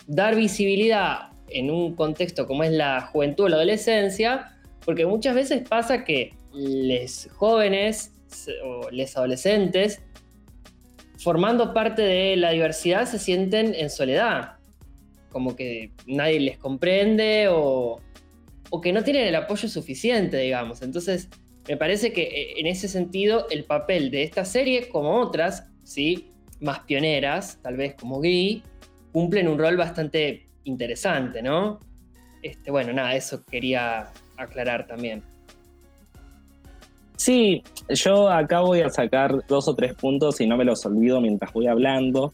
dar 0.07 0.35
visibilidad 0.35 1.31
en 1.47 1.71
un 1.71 1.95
contexto 1.95 2.47
como 2.47 2.63
es 2.63 2.71
la 2.71 3.01
juventud 3.01 3.45
o 3.45 3.49
la 3.49 3.55
adolescencia, 3.57 4.57
porque 4.85 5.05
muchas 5.05 5.35
veces 5.35 5.67
pasa 5.67 6.03
que 6.03 6.33
los 6.53 7.27
jóvenes 7.33 8.13
o 8.63 8.89
los 8.91 9.17
adolescentes, 9.17 10.01
formando 11.17 11.73
parte 11.73 12.01
de 12.01 12.35
la 12.35 12.51
diversidad, 12.51 13.05
se 13.05 13.19
sienten 13.19 13.73
en 13.75 13.89
soledad 13.89 14.61
como 15.31 15.55
que 15.55 15.91
nadie 16.05 16.39
les 16.39 16.57
comprende 16.57 17.47
o, 17.49 18.01
que 18.81 18.93
no 18.93 19.03
tienen 19.03 19.27
el 19.27 19.35
apoyo 19.35 19.67
suficiente, 19.67 20.37
digamos. 20.37 20.81
Entonces, 20.81 21.29
me 21.67 21.77
parece 21.77 22.11
que 22.13 22.23
eh, 22.23 22.53
en 22.59 22.67
ese 22.67 22.87
sentido 22.87 23.47
el 23.49 23.63
papel 23.65 24.11
de 24.11 24.23
esta 24.23 24.45
serie, 24.45 24.89
como 24.89 25.19
otras, 25.19 25.67
¿sí? 25.83 26.27
más 26.59 26.79
pioneras, 26.81 27.59
tal 27.61 27.77
vez 27.77 27.95
como 27.95 28.19
Glee, 28.19 28.63
cumplen 29.11 29.47
un 29.47 29.57
rol 29.57 29.77
bastante 29.77 30.45
interesante, 30.63 31.41
¿no? 31.41 31.79
Este, 32.41 32.71
bueno, 32.71 32.93
nada, 32.93 33.15
eso 33.15 33.43
quería 33.45 34.09
aclarar 34.37 34.87
también. 34.87 35.23
Sí, 37.17 37.61
yo 37.89 38.29
acá 38.29 38.61
voy 38.61 38.81
a 38.81 38.89
sacar 38.89 39.45
dos 39.47 39.67
o 39.67 39.75
tres 39.75 39.93
puntos 39.93 40.41
y 40.41 40.47
no 40.47 40.57
me 40.57 40.65
los 40.65 40.83
olvido 40.85 41.21
mientras 41.21 41.53
voy 41.53 41.67
hablando. 41.67 42.33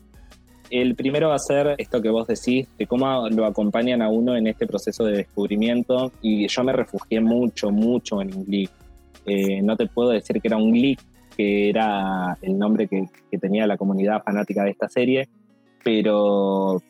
El 0.69 0.95
primero 0.95 1.29
va 1.29 1.35
a 1.35 1.39
ser 1.39 1.75
esto 1.77 2.01
que 2.01 2.09
vos 2.09 2.27
decís, 2.27 2.67
de 2.77 2.87
cómo 2.87 3.27
lo 3.29 3.45
acompañan 3.45 4.01
a 4.01 4.09
uno 4.09 4.35
en 4.35 4.47
este 4.47 4.65
proceso 4.65 5.03
de 5.03 5.17
descubrimiento. 5.17 6.11
Y 6.21 6.47
yo 6.47 6.63
me 6.63 6.71
refugié 6.71 7.19
mucho, 7.19 7.69
mucho 7.69 8.21
en 8.21 8.45
Glee. 8.45 8.69
Eh, 9.27 9.61
no 9.61 9.75
te 9.75 9.87
puedo 9.87 10.09
decir 10.09 10.41
que 10.41 10.47
era 10.47 10.57
un 10.57 10.71
Glee, 10.71 10.97
que 11.35 11.69
era 11.69 12.37
el 12.41 12.57
nombre 12.57 12.87
que, 12.87 13.05
tenía 13.39 13.67
la 13.67 13.77
comunidad 13.77 14.23
fanática 14.23 14.63
de 14.63 14.71
esta 14.71 14.89
serie, 14.89 15.27
pero 15.83 16.81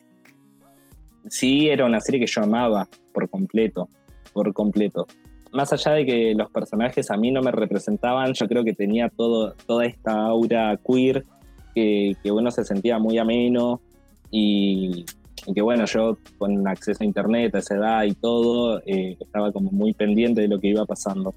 sí 1.28 1.68
era 1.68 1.84
una 1.84 2.00
serie 2.00 2.20
que 2.20 2.26
yo 2.26 2.42
amaba 2.42 2.88
por 3.12 3.28
completo, 3.28 3.88
por 4.32 4.54
completo. 4.54 5.06
Más 5.52 5.72
allá 5.72 5.92
de 5.92 6.06
que 6.06 6.34
los 6.34 6.50
personajes 6.50 7.10
a 7.10 7.16
mí 7.16 7.30
no 7.30 7.42
me 7.42 7.50
representaban, 7.50 8.32
yo 8.34 8.46
creo 8.46 8.64
que 8.64 8.72
tenía 8.72 9.08
todo, 9.08 9.54
toda 9.66 9.84
esta 9.84 10.12
aura 10.12 10.78
queer 10.86 11.24
que, 11.74 12.16
uno 12.30 12.50
se 12.50 12.64
sentía 12.64 12.98
muy 12.98 13.18
ameno 13.18 13.80
y, 14.30 15.04
que 15.54 15.60
bueno, 15.60 15.86
yo 15.86 16.18
con 16.38 16.66
acceso 16.68 17.02
a 17.02 17.06
internet 17.06 17.54
a 17.54 17.58
esa 17.58 17.76
edad 17.76 18.04
y 18.04 18.12
todo, 18.12 18.80
eh, 18.86 19.16
estaba 19.18 19.52
como 19.52 19.70
muy 19.70 19.92
pendiente 19.92 20.42
de 20.42 20.48
lo 20.48 20.58
que 20.58 20.68
iba 20.68 20.84
pasando. 20.86 21.34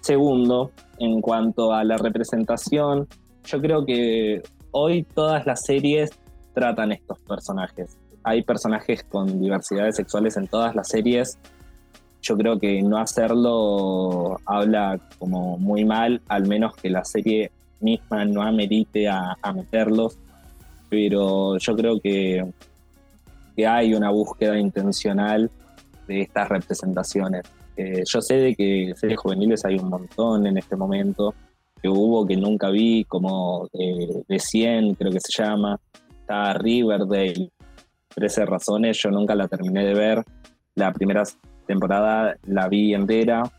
Segundo, 0.00 0.70
en 0.98 1.20
cuanto 1.20 1.72
a 1.72 1.84
la 1.84 1.96
representación, 1.96 3.06
yo 3.44 3.60
creo 3.60 3.84
que 3.84 4.42
hoy 4.70 5.02
todas 5.02 5.46
las 5.46 5.64
series 5.64 6.10
tratan 6.54 6.92
estos 6.92 7.18
personajes. 7.20 7.96
Hay 8.22 8.42
personajes 8.42 9.02
con 9.04 9.40
diversidades 9.40 9.96
sexuales 9.96 10.36
en 10.36 10.46
todas 10.46 10.74
las 10.74 10.88
series. 10.88 11.38
Yo 12.22 12.36
creo 12.36 12.58
que 12.58 12.82
no 12.82 12.98
hacerlo 12.98 14.38
habla 14.44 15.00
como 15.18 15.56
muy 15.58 15.84
mal, 15.84 16.20
al 16.28 16.46
menos 16.46 16.76
que 16.76 16.90
la 16.90 17.04
serie 17.04 17.50
misma 17.80 18.24
no 18.24 18.42
amerite 18.42 19.08
a, 19.08 19.36
meterlos, 19.54 20.18
pero 20.88 21.56
yo 21.58 21.76
creo 21.76 22.00
que, 22.00 22.46
hay 23.66 23.92
una 23.92 24.08
búsqueda 24.08 24.58
intencional 24.58 25.50
de 26.06 26.22
estas 26.22 26.48
representaciones. 26.48 27.42
Eh, 27.80 28.02
yo 28.04 28.20
sé 28.20 28.34
de 28.34 28.54
que 28.54 28.92
series 28.94 29.18
juveniles 29.18 29.64
hay 29.64 29.76
un 29.76 29.88
montón 29.88 30.46
en 30.46 30.58
este 30.58 30.76
momento, 30.76 31.34
que 31.80 31.88
hubo 31.88 32.26
que 32.26 32.36
nunca 32.36 32.68
vi, 32.68 33.04
como 33.04 33.70
eh, 33.72 34.22
de 34.28 34.38
100 34.38 34.96
creo 34.96 35.10
que 35.10 35.20
se 35.20 35.42
llama, 35.42 35.80
está 36.20 36.52
Riverdale, 36.52 37.50
13 38.14 38.44
razones, 38.44 38.98
yo 39.02 39.10
nunca 39.10 39.34
la 39.34 39.48
terminé 39.48 39.86
de 39.86 39.94
ver, 39.94 40.22
la 40.74 40.92
primera 40.92 41.22
temporada 41.66 42.36
la 42.42 42.68
vi 42.68 42.92
entera, 42.92 43.50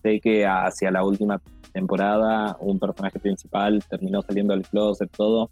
sé 0.00 0.20
que 0.20 0.46
hacia 0.46 0.92
la 0.92 1.02
última 1.02 1.42
temporada 1.72 2.56
un 2.60 2.78
personaje 2.78 3.18
principal 3.18 3.82
terminó 3.90 4.22
saliendo 4.22 4.54
del 4.54 4.62
closet, 4.62 5.10
todo, 5.10 5.50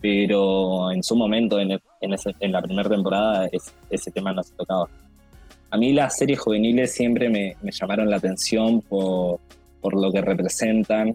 pero 0.00 0.90
en 0.90 1.02
su 1.02 1.14
momento, 1.14 1.60
en, 1.60 1.72
en, 2.00 2.52
la 2.52 2.62
primera 2.62 2.88
temporada, 2.88 3.46
ese 3.90 4.10
tema 4.10 4.32
no 4.32 4.42
se 4.42 4.54
tocaba. 4.54 4.88
A 5.70 5.76
mí 5.76 5.92
las 5.92 6.16
series 6.16 6.38
juveniles 6.38 6.92
siempre 6.92 7.28
me, 7.28 7.56
llamaron 7.70 8.08
la 8.10 8.16
atención 8.16 8.80
por, 8.80 9.40
por 9.80 9.94
lo 9.94 10.12
que 10.12 10.20
representan. 10.20 11.14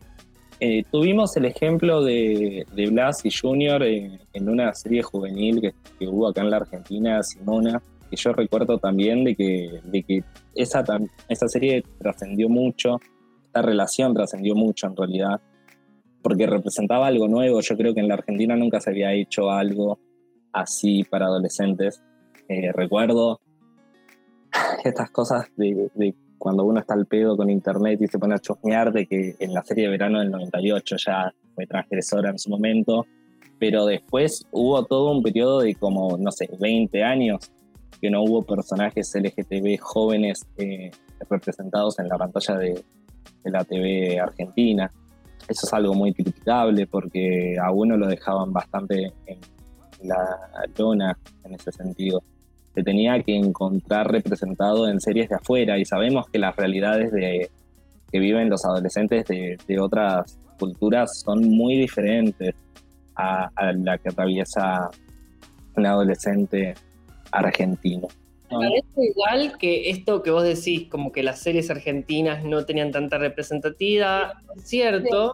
Eh, 0.59 0.83
tuvimos 0.91 1.35
el 1.37 1.45
ejemplo 1.45 2.03
de, 2.03 2.65
de 2.73 2.89
Blas 2.89 3.25
y 3.25 3.31
Junior 3.31 3.81
en, 3.83 4.19
una 4.47 4.73
serie 4.73 5.01
juvenil 5.01 5.73
que, 5.99 6.07
hubo 6.07 6.27
acá 6.27 6.41
en 6.41 6.51
la 6.51 6.57
Argentina, 6.57 7.23
Simona, 7.23 7.81
que 8.09 8.15
yo 8.15 8.33
recuerdo 8.33 8.77
también 8.77 9.23
de 9.23 9.35
que, 9.35 9.79
de 9.83 10.03
que 10.03 10.23
esa, 10.53 10.83
esa 11.29 11.47
serie 11.47 11.83
trascendió 11.99 12.49
mucho 12.49 12.99
esta 13.51 13.61
relación 13.63 14.13
trascendió 14.13 14.55
mucho 14.55 14.87
en 14.87 14.95
realidad, 14.95 15.41
porque 16.21 16.47
representaba 16.47 17.07
algo 17.07 17.27
nuevo. 17.27 17.59
Yo 17.59 17.75
creo 17.75 17.93
que 17.93 17.99
en 17.99 18.07
la 18.07 18.13
Argentina 18.13 18.55
nunca 18.55 18.79
se 18.79 18.91
había 18.91 19.11
hecho 19.11 19.51
algo 19.51 19.99
así 20.53 21.03
para 21.03 21.25
adolescentes. 21.25 22.01
Eh, 22.47 22.71
recuerdo 22.71 23.41
estas 24.83 25.11
cosas 25.11 25.47
de, 25.55 26.15
cuando 26.37 26.63
uno 26.65 26.79
está 26.79 26.93
al 26.93 27.05
pedo 27.05 27.37
con 27.37 27.49
internet 27.49 28.01
y 28.01 28.07
se 28.07 28.19
pone 28.19 28.35
a 28.35 28.39
chusmear 28.39 28.91
de 28.91 29.05
que 29.05 29.35
en 29.39 29.53
la 29.53 29.63
serie 29.63 29.85
de 29.85 29.91
verano 29.91 30.19
del 30.19 30.31
98 30.31 30.95
ya 30.97 31.33
fue 31.55 31.67
transgresora 31.67 32.29
en 32.29 32.39
su 32.39 32.49
momento, 32.49 33.05
pero 33.59 33.85
después 33.85 34.45
hubo 34.51 34.83
todo 34.85 35.11
un 35.11 35.21
periodo 35.21 35.61
de 35.61 35.75
como, 35.75 36.17
no 36.17 36.31
sé, 36.31 36.49
20 36.59 37.03
años 37.03 37.51
que 38.01 38.09
no 38.09 38.23
hubo 38.23 38.41
personajes 38.41 39.13
LGTB 39.13 39.79
jóvenes 39.79 40.47
eh, 40.57 40.89
representados 41.29 41.99
en 41.99 42.07
la 42.07 42.17
pantalla 42.17 42.57
de, 42.57 42.83
de 43.43 43.51
la 43.51 43.63
TV 43.63 44.19
argentina. 44.19 44.91
Eso 45.47 45.67
es 45.67 45.73
algo 45.73 45.93
muy 45.93 46.13
criticable 46.13 46.87
porque 46.87 47.57
a 47.61 47.71
uno 47.71 47.97
lo 47.97 48.07
dejaban 48.07 48.51
bastante 48.51 49.13
en 49.27 49.39
la 50.03 50.39
lona 50.77 51.17
en 51.43 51.53
ese 51.53 51.71
sentido. 51.71 52.23
Se 52.73 52.83
tenía 52.83 53.21
que 53.21 53.35
encontrar 53.35 54.11
representado 54.11 54.87
en 54.87 54.99
series 55.01 55.29
de 55.29 55.35
afuera 55.35 55.77
y 55.77 55.85
sabemos 55.85 56.27
que 56.29 56.39
las 56.39 56.55
realidades 56.55 57.11
de, 57.11 57.49
que 58.11 58.19
viven 58.19 58.49
los 58.49 58.63
adolescentes 58.65 59.25
de, 59.25 59.79
otras 59.79 60.37
culturas 60.59 61.21
son 61.21 61.49
muy 61.49 61.77
diferentes 61.77 62.55
a, 63.15 63.49
a 63.55 63.73
la 63.73 63.97
que 63.97 64.09
atraviesa 64.09 64.89
un 65.75 65.85
adolescente 65.85 66.75
argentino. 67.31 68.07
Me 68.51 68.67
parece 68.67 69.05
igual 69.05 69.57
que 69.57 69.89
esto 69.89 70.21
que 70.21 70.31
vos 70.31 70.43
decís, 70.43 70.89
como 70.89 71.11
que 71.11 71.23
las 71.23 71.39
series 71.39 71.69
argentinas 71.69 72.43
no 72.43 72.65
tenían 72.65 72.91
tanta 72.91 73.17
representatividad, 73.17 74.33
cierto. 74.63 75.33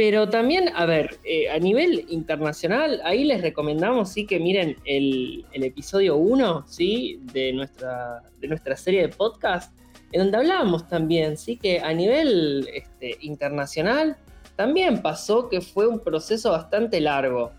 Pero 0.00 0.30
también, 0.30 0.70
a 0.74 0.86
ver, 0.86 1.20
eh, 1.24 1.50
a 1.50 1.58
nivel 1.58 2.06
internacional, 2.08 3.02
ahí 3.04 3.22
les 3.22 3.42
recomendamos 3.42 4.08
sí 4.08 4.24
que 4.24 4.40
miren 4.40 4.76
el, 4.86 5.44
episodio 5.52 6.16
1, 6.16 6.64
¿sí? 6.66 7.20
De 7.34 7.52
nuestra, 7.52 8.22
de 8.40 8.48
nuestra 8.48 8.78
serie 8.78 9.02
de 9.02 9.08
podcast, 9.10 9.78
en 10.12 10.22
donde 10.22 10.38
hablábamos 10.38 10.88
también, 10.88 11.36
sí, 11.36 11.58
que 11.58 11.80
a 11.80 11.92
nivel 11.92 12.66
este, 12.72 13.18
internacional 13.20 14.16
también 14.56 15.02
pasó 15.02 15.50
que 15.50 15.60
fue 15.60 15.86
un 15.86 16.00
proceso 16.00 16.52
bastante 16.52 16.98
largo. 16.98 17.52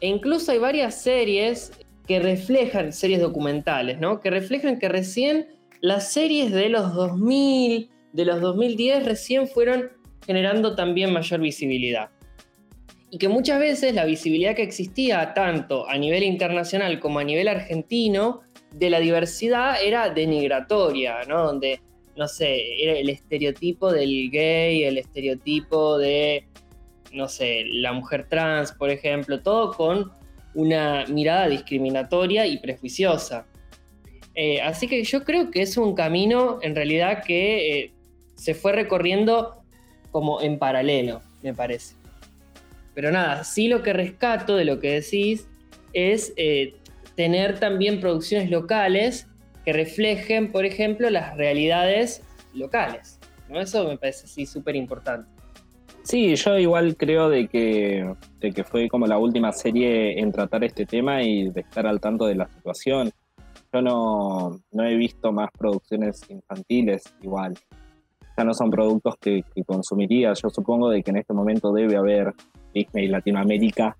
E 0.00 0.08
incluso 0.08 0.50
hay 0.50 0.58
varias 0.58 1.00
series 1.00 1.70
que 2.08 2.18
reflejan 2.18 2.92
series 2.92 3.20
documentales, 3.20 4.00
¿no? 4.00 4.18
Que 4.18 4.30
reflejan 4.30 4.80
que 4.80 4.88
recién 4.88 5.46
las 5.80 6.12
series 6.12 6.50
de 6.50 6.70
los 6.70 6.92
2000, 6.92 7.88
de 8.12 8.24
los 8.24 8.40
2010, 8.40 9.06
recién 9.06 9.46
fueron 9.46 9.92
generando 10.26 10.74
también 10.74 11.12
mayor 11.12 11.40
visibilidad. 11.40 12.10
Y 13.10 13.18
que 13.18 13.28
muchas 13.28 13.60
veces 13.60 13.94
la 13.94 14.04
visibilidad 14.04 14.56
que 14.56 14.62
existía 14.62 15.34
tanto 15.34 15.88
a 15.88 15.96
nivel 15.98 16.24
internacional 16.24 16.98
como 16.98 17.20
a 17.20 17.24
nivel 17.24 17.48
argentino 17.48 18.40
de 18.72 18.90
la 18.90 18.98
diversidad 18.98 19.76
era 19.82 20.10
denigratoria, 20.10 21.22
¿no? 21.28 21.44
Donde, 21.46 21.80
no 22.16 22.26
sé, 22.26 22.82
era 22.82 22.98
el 22.98 23.08
estereotipo 23.08 23.92
del 23.92 24.30
gay, 24.30 24.82
el 24.82 24.98
estereotipo 24.98 25.96
de, 25.98 26.48
no 27.12 27.28
sé, 27.28 27.64
la 27.66 27.92
mujer 27.92 28.26
trans, 28.28 28.72
por 28.72 28.90
ejemplo, 28.90 29.40
todo 29.40 29.72
con 29.72 30.10
una 30.54 31.04
mirada 31.06 31.48
discriminatoria 31.48 32.46
y 32.46 32.58
prejuiciosa. 32.58 33.46
Eh, 34.34 34.60
así 34.60 34.88
que 34.88 35.04
yo 35.04 35.22
creo 35.22 35.50
que 35.50 35.62
es 35.62 35.76
un 35.76 35.94
camino 35.94 36.58
en 36.62 36.74
realidad 36.74 37.22
que 37.24 37.78
eh, 37.78 37.94
se 38.34 38.54
fue 38.54 38.72
recorriendo 38.72 39.63
como 40.14 40.40
en 40.40 40.60
paralelo, 40.60 41.22
me 41.42 41.52
parece. 41.52 41.96
Pero 42.94 43.10
nada, 43.10 43.42
sí 43.42 43.66
lo 43.66 43.82
que 43.82 43.92
rescato 43.92 44.54
de 44.54 44.64
lo 44.64 44.78
que 44.78 44.92
decís 44.92 45.48
es 45.92 46.32
eh, 46.36 46.76
tener 47.16 47.58
también 47.58 47.98
producciones 47.98 48.48
locales 48.48 49.26
que 49.64 49.72
reflejen, 49.72 50.52
por 50.52 50.66
ejemplo, 50.66 51.10
las 51.10 51.36
realidades 51.36 52.22
locales. 52.54 53.18
Eso 53.48 53.88
me 53.88 53.98
parece 53.98 54.28
sí 54.28 54.46
súper 54.46 54.76
importante. 54.76 55.28
Sí, 56.04 56.36
yo 56.36 56.58
igual 56.60 56.96
creo 56.96 57.28
de 57.28 57.48
que, 57.48 58.08
de 58.38 58.52
que 58.52 58.62
fue 58.62 58.88
como 58.88 59.08
la 59.08 59.18
última 59.18 59.50
serie 59.50 60.20
en 60.20 60.30
tratar 60.30 60.62
este 60.62 60.86
tema 60.86 61.24
y 61.24 61.50
de 61.50 61.62
estar 61.62 61.88
al 61.88 61.98
tanto 61.98 62.26
de 62.26 62.36
la 62.36 62.46
situación. 62.46 63.10
Yo 63.72 63.82
no, 63.82 64.60
no 64.70 64.84
he 64.84 64.94
visto 64.94 65.32
más 65.32 65.50
producciones 65.58 66.20
infantiles 66.30 67.02
igual. 67.20 67.54
Ya 68.36 68.44
no 68.44 68.54
son 68.54 68.70
productos 68.70 69.14
que, 69.20 69.44
consumiría. 69.66 70.32
Yo 70.34 70.50
supongo 70.50 70.90
de 70.90 71.02
que 71.02 71.10
en 71.10 71.18
este 71.18 71.32
momento 71.32 71.72
debe 71.72 71.96
haber 71.96 72.32
Disney 72.72 73.08
Latinoamérica 73.08 73.96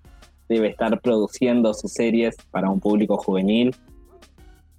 debe 0.49 0.68
estar 0.68 1.01
produciendo 1.01 1.73
sus 1.73 1.92
series 1.92 2.37
para 2.51 2.68
un 2.68 2.81
público 2.81 3.16
juvenil. 3.16 3.75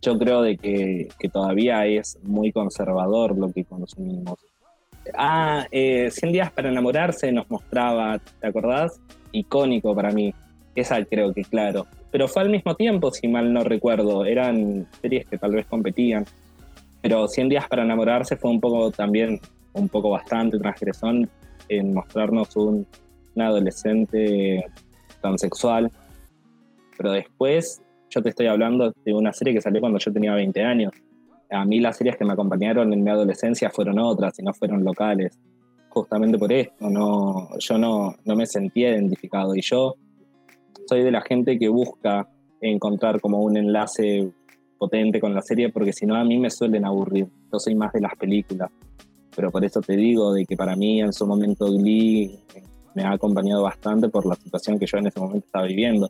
Yo 0.02 0.18
creo 0.20 0.42
de 0.42 0.58
que, 0.58 1.08
que 1.18 1.30
todavía 1.30 1.86
es 1.86 2.20
muy 2.24 2.52
conservador 2.52 3.36
lo 3.38 3.52
que 3.52 3.66
consumimos. 3.66 4.38
Ah, 5.14 5.68
eh, 5.72 6.10
100 6.12 6.32
días 6.32 6.52
para 6.52 6.70
enamorarse 6.70 7.32
nos 7.32 7.50
mostraba, 7.50 8.20
¿te 8.40 8.48
acordás? 8.48 9.00
Icónico 9.32 9.96
para 9.96 10.12
mí. 10.12 10.34
Esa 10.76 11.04
creo 11.06 11.34
que 11.34 11.44
claro. 11.44 11.88
Pero 12.12 12.28
fue 12.28 12.44
al 12.44 12.50
mismo 12.50 12.76
tiempo, 12.76 13.12
si 13.12 13.28
mal 13.28 13.52
no 13.52 13.64
recuerdo. 13.64 14.26
Eran 14.26 14.88
series 15.02 15.28
que 15.28 15.38
tal 15.38 15.52
vez 15.52 15.66
competían. 15.66 16.26
Pero 17.06 17.28
100 17.28 17.50
días 17.50 17.68
para 17.68 17.84
enamorarse 17.84 18.36
fue 18.36 18.50
un 18.50 18.60
poco 18.60 18.90
también, 18.90 19.40
un 19.74 19.88
poco 19.90 20.10
bastante 20.10 20.58
transgresón 20.58 21.30
en 21.70 21.94
mostrarnos 21.94 22.56
un, 22.56 22.88
un 23.36 23.42
adolescente 23.44 24.66
transexual. 25.22 25.92
Pero 26.98 27.12
después, 27.12 27.80
yo 28.10 28.24
te 28.24 28.30
estoy 28.30 28.48
hablando 28.48 28.92
de 29.06 29.14
una 29.14 29.34
serie 29.34 29.54
que 29.54 29.62
salió 29.62 29.82
cuando 29.82 30.00
yo 30.00 30.12
tenía 30.12 30.34
20 30.34 30.64
años. 30.64 30.94
A 31.52 31.64
mí 31.64 31.80
las 31.80 31.96
series 31.96 32.18
que 32.18 32.26
me 32.26 32.34
acompañaron 32.34 32.92
en 32.92 33.04
mi 33.04 33.12
adolescencia 33.12 33.70
fueron 33.70 34.00
otras 34.00 34.40
y 34.40 34.42
no 34.42 34.52
fueron 34.56 34.84
locales. 34.84 35.40
Justamente 35.90 36.40
por 36.40 36.52
esto, 36.52 36.90
no, 36.90 37.50
yo 37.60 37.78
no, 37.78 38.16
no 38.26 38.36
me 38.36 38.48
sentía 38.48 38.90
identificado. 38.90 39.56
Y 39.56 39.62
yo 39.62 39.94
soy 40.88 41.04
de 41.04 41.12
la 41.12 41.22
gente 41.22 41.60
que 41.60 41.70
busca 41.70 42.28
encontrar 42.62 43.22
como 43.22 43.42
un 43.42 43.58
enlace 43.58 44.32
potente 44.78 45.20
con 45.20 45.34
la 45.34 45.42
serie, 45.42 45.70
porque 45.70 45.94
si 45.94 46.06
no 46.06 46.16
a 46.16 46.24
mí 46.24 46.38
me 46.38 46.50
suelen 46.50 46.86
aburrir. 46.86 47.28
Yo 47.52 47.60
soy 47.60 47.76
más 47.76 47.94
de 47.94 48.02
las 48.02 48.16
películas. 48.16 48.72
Pero 49.36 49.52
por 49.52 49.66
eso 49.66 49.82
te 49.82 49.96
digo 49.96 50.34
de 50.34 50.46
que 50.46 50.56
para 50.56 50.76
mí 50.76 51.02
en 51.02 51.12
su 51.12 51.28
momento 51.28 51.72
Glee 51.72 52.40
me 52.94 53.04
ha 53.04 53.12
acompañado 53.12 53.64
bastante 53.64 54.08
por 54.08 54.26
la 54.26 54.36
situación 54.36 54.80
que 54.80 54.86
yo 54.86 54.98
en 54.98 55.08
ese 55.08 55.20
momento 55.20 55.46
estaba 55.46 55.66
viviendo. 55.66 56.10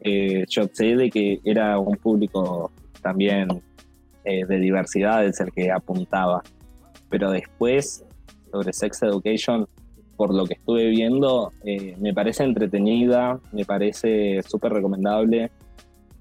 Eh, 0.00 0.44
yo 0.48 0.64
sé 0.72 0.96
de 0.96 1.10
que 1.10 1.40
era 1.44 1.78
un 1.78 1.96
público 1.96 2.70
también 3.02 3.48
eh, 4.24 4.46
de 4.46 4.58
diversidad 4.58 5.24
es 5.26 5.38
el 5.40 5.52
que 5.52 5.70
apuntaba, 5.70 6.42
pero 7.10 7.30
después 7.30 8.04
sobre 8.50 8.72
Sex 8.72 9.02
Education, 9.02 9.66
por 10.16 10.32
lo 10.32 10.46
que 10.46 10.54
estuve 10.54 10.88
viendo, 10.88 11.52
eh, 11.64 11.94
me 11.98 12.14
parece 12.14 12.44
entretenida, 12.44 13.38
me 13.52 13.66
parece 13.66 14.42
súper 14.42 14.72
recomendable, 14.72 15.50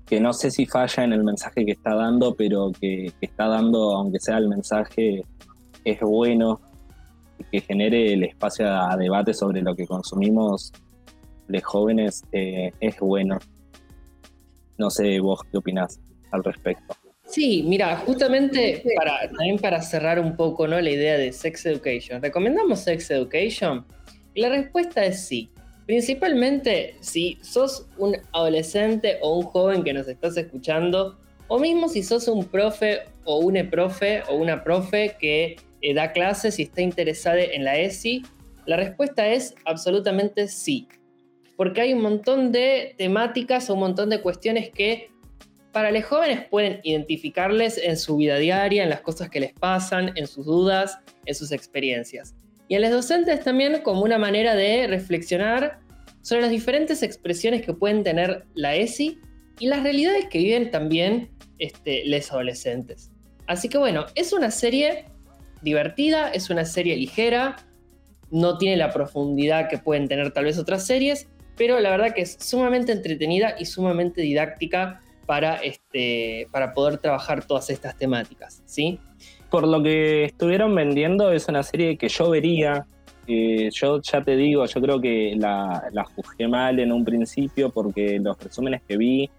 que 0.06 0.20
no 0.20 0.34
sé 0.34 0.52
si 0.52 0.66
falla 0.66 1.04
en 1.04 1.14
el 1.14 1.24
mensaje 1.24 1.66
que 1.66 1.72
está 1.72 1.96
dando, 1.96 2.36
pero 2.36 2.72
que, 2.80 3.12
está 3.22 3.48
dando, 3.48 3.96
aunque 3.96 4.20
sea 4.20 4.38
el 4.38 4.50
mensaje, 4.50 5.24
es 5.84 6.00
bueno, 6.02 6.60
que 7.52 7.62
genere 7.62 8.14
el 8.14 8.24
espacio 8.24 8.68
a 8.68 8.96
debate 8.98 9.34
sobre 9.34 9.62
lo 9.62 9.76
que 9.76 9.86
consumimos 9.88 10.72
de 11.48 11.62
jóvenes 11.62 12.24
eh, 12.32 12.72
es 12.80 13.00
bueno. 13.00 13.40
No 14.78 14.90
sé 14.90 15.20
vos 15.20 15.42
qué 15.52 15.58
opinás 15.58 16.00
al 16.32 16.44
respecto. 16.44 16.96
Sí, 17.26 17.64
mira, 17.66 17.98
justamente 17.98 18.84
también 19.30 19.58
para 19.58 19.82
cerrar 19.82 20.20
un 20.20 20.36
poco 20.36 20.68
¿no? 20.68 20.80
la 20.80 20.90
idea 20.90 21.18
de 21.18 21.32
Sex 21.32 21.66
Education, 21.66 22.22
¿recomendamos 22.22 22.82
Sex 22.82 23.10
Education? 23.12 23.86
La 24.36 24.50
respuesta 24.50 25.06
es 25.06 25.26
sí. 25.26 25.50
Principalmente 25.86 26.96
si 27.02 27.38
sos 27.42 27.88
un 27.98 28.16
adolescente 28.32 29.18
o 29.22 29.38
un 29.40 29.44
joven 29.44 29.84
que 29.84 29.94
nos 29.94 30.08
estás 30.08 30.38
escuchando, 30.38 31.20
o 31.48 31.60
mismo 31.60 31.90
si 31.90 32.04
sos 32.04 32.28
un 32.28 32.46
profe 32.46 33.02
o 33.26 33.40
una 33.40 33.70
profe 33.70 34.24
o 34.30 34.36
una 34.36 34.64
profe 34.64 35.16
que 35.20 35.58
eh, 35.82 35.94
da 35.94 36.14
clases 36.14 36.58
y 36.60 36.64
está 36.64 36.82
interesada 36.82 37.42
en 37.42 37.66
la 37.66 37.78
ESI? 37.78 38.24
La 38.66 38.78
respuesta 38.78 39.28
es 39.28 39.56
absolutamente 39.66 40.48
sí, 40.48 40.88
porque 41.58 41.82
hay 41.82 41.94
un 41.94 42.02
montón 42.02 42.54
de 42.54 42.96
temáticas 42.98 43.70
o 43.70 43.74
un 43.74 43.82
montón 43.82 44.10
de 44.10 44.22
cuestiones 44.22 44.70
que 44.70 45.10
para 45.74 45.92
los 45.92 46.06
jóvenes 46.06 46.48
pueden 46.50 46.80
identificarles 46.84 47.78
en 47.78 47.98
su 47.98 48.16
vida 48.18 48.38
diaria, 48.38 48.84
en 48.84 48.90
las 48.90 49.02
cosas 49.02 49.30
que 49.30 49.42
les 49.42 49.54
pasan, 49.54 50.12
en 50.16 50.28
sus 50.28 50.46
dudas, 50.46 51.00
en 51.26 51.36
sus 51.36 51.52
experiencias. 51.52 52.36
Y 52.68 52.76
a 52.76 52.80
los 52.80 52.92
docentes 52.92 53.44
también 53.44 53.82
como 53.82 54.04
una 54.04 54.18
manera 54.18 54.56
de 54.56 54.88
reflexionar 54.88 55.80
sobre 56.22 56.42
las 56.42 56.52
diferentes 56.52 57.04
expresiones 57.04 57.62
que 57.62 57.74
pueden 57.74 58.04
tener 58.04 58.46
la 58.54 58.76
ESI 58.76 59.20
y 59.60 59.68
las 59.68 59.84
realidades 59.84 60.26
que 60.30 60.40
viven 60.40 60.72
también 60.72 61.30
este, 61.60 62.04
los 62.06 62.32
adolescentes. 62.32 63.12
Así 63.46 63.70
que 63.70 63.78
bueno, 63.78 64.06
es 64.16 64.34
una 64.34 64.52
serie 64.52 65.06
divertida, 65.62 66.30
es 66.30 66.50
una 66.50 66.66
serie 66.66 66.96
ligera, 66.96 67.58
no 68.32 68.58
tiene 68.58 68.78
la 68.78 68.92
profundidad 68.92 69.70
que 69.70 69.78
pueden 69.78 70.08
tener 70.08 70.32
tal 70.32 70.46
vez 70.46 70.58
otras 70.58 70.86
series, 70.86 71.28
pero 71.56 71.80
la 71.80 71.92
verdad 71.92 72.14
que 72.14 72.22
es 72.22 72.38
sumamente 72.40 72.92
entretenida 72.92 73.56
y 73.60 73.66
sumamente 73.66 74.22
didáctica 74.22 75.02
para, 75.26 75.58
este, 75.58 76.48
para 76.52 76.74
poder 76.74 76.98
trabajar 76.98 77.46
todas 77.46 77.70
estas 77.70 77.96
temáticas, 77.98 78.64
¿sí? 78.66 79.00
Por 79.54 79.68
lo 79.68 79.84
que 79.84 80.24
estuvieron 80.24 80.74
vendiendo, 80.74 81.32
es 81.32 81.48
una 81.48 81.62
serie 81.62 81.96
que 81.96 82.10
yo 82.10 82.32
vería. 82.32 82.88
Eh, 83.28 83.70
yo 83.72 84.02
ya 84.02 84.24
te 84.24 84.36
digo, 84.36 84.66
yo 84.66 84.82
creo 84.82 85.00
que 85.00 85.36
la, 85.38 86.08
juzgué 86.16 86.48
mal 86.48 86.80
en 86.80 86.92
un 86.92 87.06
principio 87.06 87.70
porque 87.70 88.18
los 88.20 88.36
resúmenes 88.42 88.82
que 88.82 88.98
vi 88.98 89.30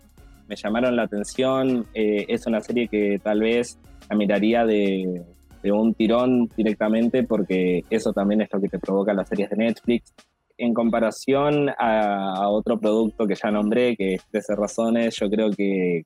me 0.46 0.54
llamaron 0.54 0.94
la 0.94 1.02
atención. 1.02 1.84
Eh, 1.94 2.26
es 2.28 2.46
una 2.46 2.60
serie 2.60 2.86
que 2.86 3.18
tal 3.20 3.40
vez 3.40 3.76
la 4.08 4.14
miraría 4.14 4.64
de, 4.64 5.24
un 5.64 5.94
tirón 5.94 6.48
directamente 6.56 7.24
porque 7.24 7.82
eso 7.90 8.12
también 8.12 8.42
es 8.42 8.48
lo 8.52 8.60
que 8.60 8.68
te 8.68 8.78
provoca 8.78 9.12
las 9.14 9.28
series 9.28 9.50
de 9.50 9.56
Netflix. 9.56 10.14
En 10.56 10.74
comparación 10.74 11.70
a, 11.76 12.48
otro 12.50 12.78
producto 12.78 13.26
que 13.26 13.34
ya 13.34 13.50
nombré, 13.50 13.96
que 13.96 14.14
es 14.14 14.24
13 14.30 14.54
razones, 14.54 15.16
yo 15.16 15.28
creo 15.28 15.50
que 15.50 16.04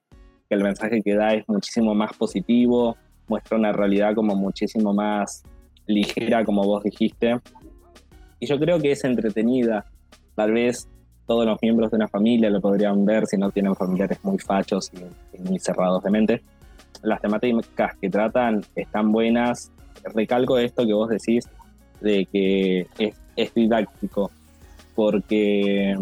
el 0.48 0.62
mensaje 0.62 1.02
que 1.02 1.14
da 1.14 1.34
es 1.34 1.46
muchísimo 1.46 1.94
más 1.94 2.16
positivo, 2.16 2.96
muestra 3.28 3.56
una 3.56 3.72
realidad 3.72 4.14
como 4.14 4.34
muchísimo 4.34 4.92
más 4.92 5.42
ligera, 5.86 6.44
como 6.44 6.64
vos 6.64 6.82
dijiste. 6.82 7.38
Y 8.40 8.46
yo 8.46 8.58
creo 8.58 8.80
que 8.80 8.92
es 8.92 9.04
entretenida. 9.04 9.84
Tal 10.34 10.52
vez 10.52 10.88
todos 11.26 11.44
los 11.44 11.58
miembros 11.60 11.90
de 11.90 11.96
una 11.96 12.08
familia 12.08 12.50
lo 12.50 12.60
podrían 12.60 13.04
ver 13.04 13.26
si 13.26 13.36
no 13.36 13.50
tienen 13.50 13.74
familiares 13.74 14.18
muy 14.22 14.38
fachos 14.38 14.90
y, 14.92 15.36
y 15.36 15.42
muy 15.42 15.58
cerrados 15.58 16.02
de 16.02 16.10
mente 16.10 16.42
las 17.02 17.20
temáticas 17.20 17.96
que 18.00 18.10
tratan 18.10 18.64
están 18.74 19.12
buenas. 19.12 19.70
Recalco 20.14 20.58
esto 20.58 20.86
que 20.86 20.92
vos 20.92 21.08
decís 21.08 21.48
de 22.00 22.26
que 22.26 22.86
es, 23.36 23.54
didáctico, 23.54 24.30
porque 24.94 25.96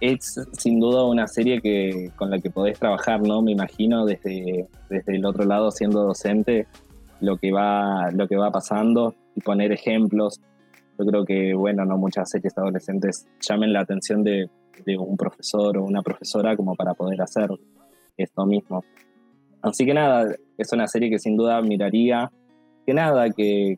es 0.00 0.40
sin 0.52 0.80
duda 0.80 1.04
una 1.04 1.26
serie 1.26 1.60
que, 1.60 2.10
con 2.16 2.30
la 2.30 2.38
que 2.38 2.50
podés 2.50 2.78
trabajar, 2.78 3.20
¿no? 3.20 3.42
Me 3.42 3.52
imagino 3.52 4.06
desde, 4.06 4.66
desde 4.88 5.16
el 5.16 5.24
otro 5.24 5.44
lado 5.44 5.70
siendo 5.70 6.02
docente 6.02 6.66
lo 7.20 7.36
que 7.36 7.52
va, 7.52 8.10
lo 8.10 8.26
que 8.26 8.36
va 8.36 8.50
pasando 8.50 9.14
y 9.34 9.40
poner 9.40 9.72
ejemplos. 9.72 10.40
Yo 10.98 11.06
creo 11.06 11.24
que, 11.24 11.54
bueno, 11.54 11.84
no 11.84 11.96
muchas 11.96 12.30
series 12.30 12.56
adolescentes 12.56 13.26
llamen 13.40 13.72
la 13.72 13.80
atención 13.80 14.24
de, 14.24 14.48
un 14.98 15.16
profesor 15.16 15.76
o 15.76 15.84
una 15.84 16.02
profesora 16.02 16.56
como 16.56 16.74
para 16.74 16.94
poder 16.94 17.20
hacer 17.20 17.50
esto 18.16 18.46
mismo. 18.46 18.82
Así 19.60 19.84
que 19.84 19.92
nada, 19.92 20.34
es 20.56 20.72
una 20.72 20.86
serie 20.86 21.10
que 21.10 21.18
sin 21.18 21.36
duda 21.36 21.60
miraría. 21.60 22.30
Que 22.86 22.94
nada, 22.94 23.28
que, 23.30 23.76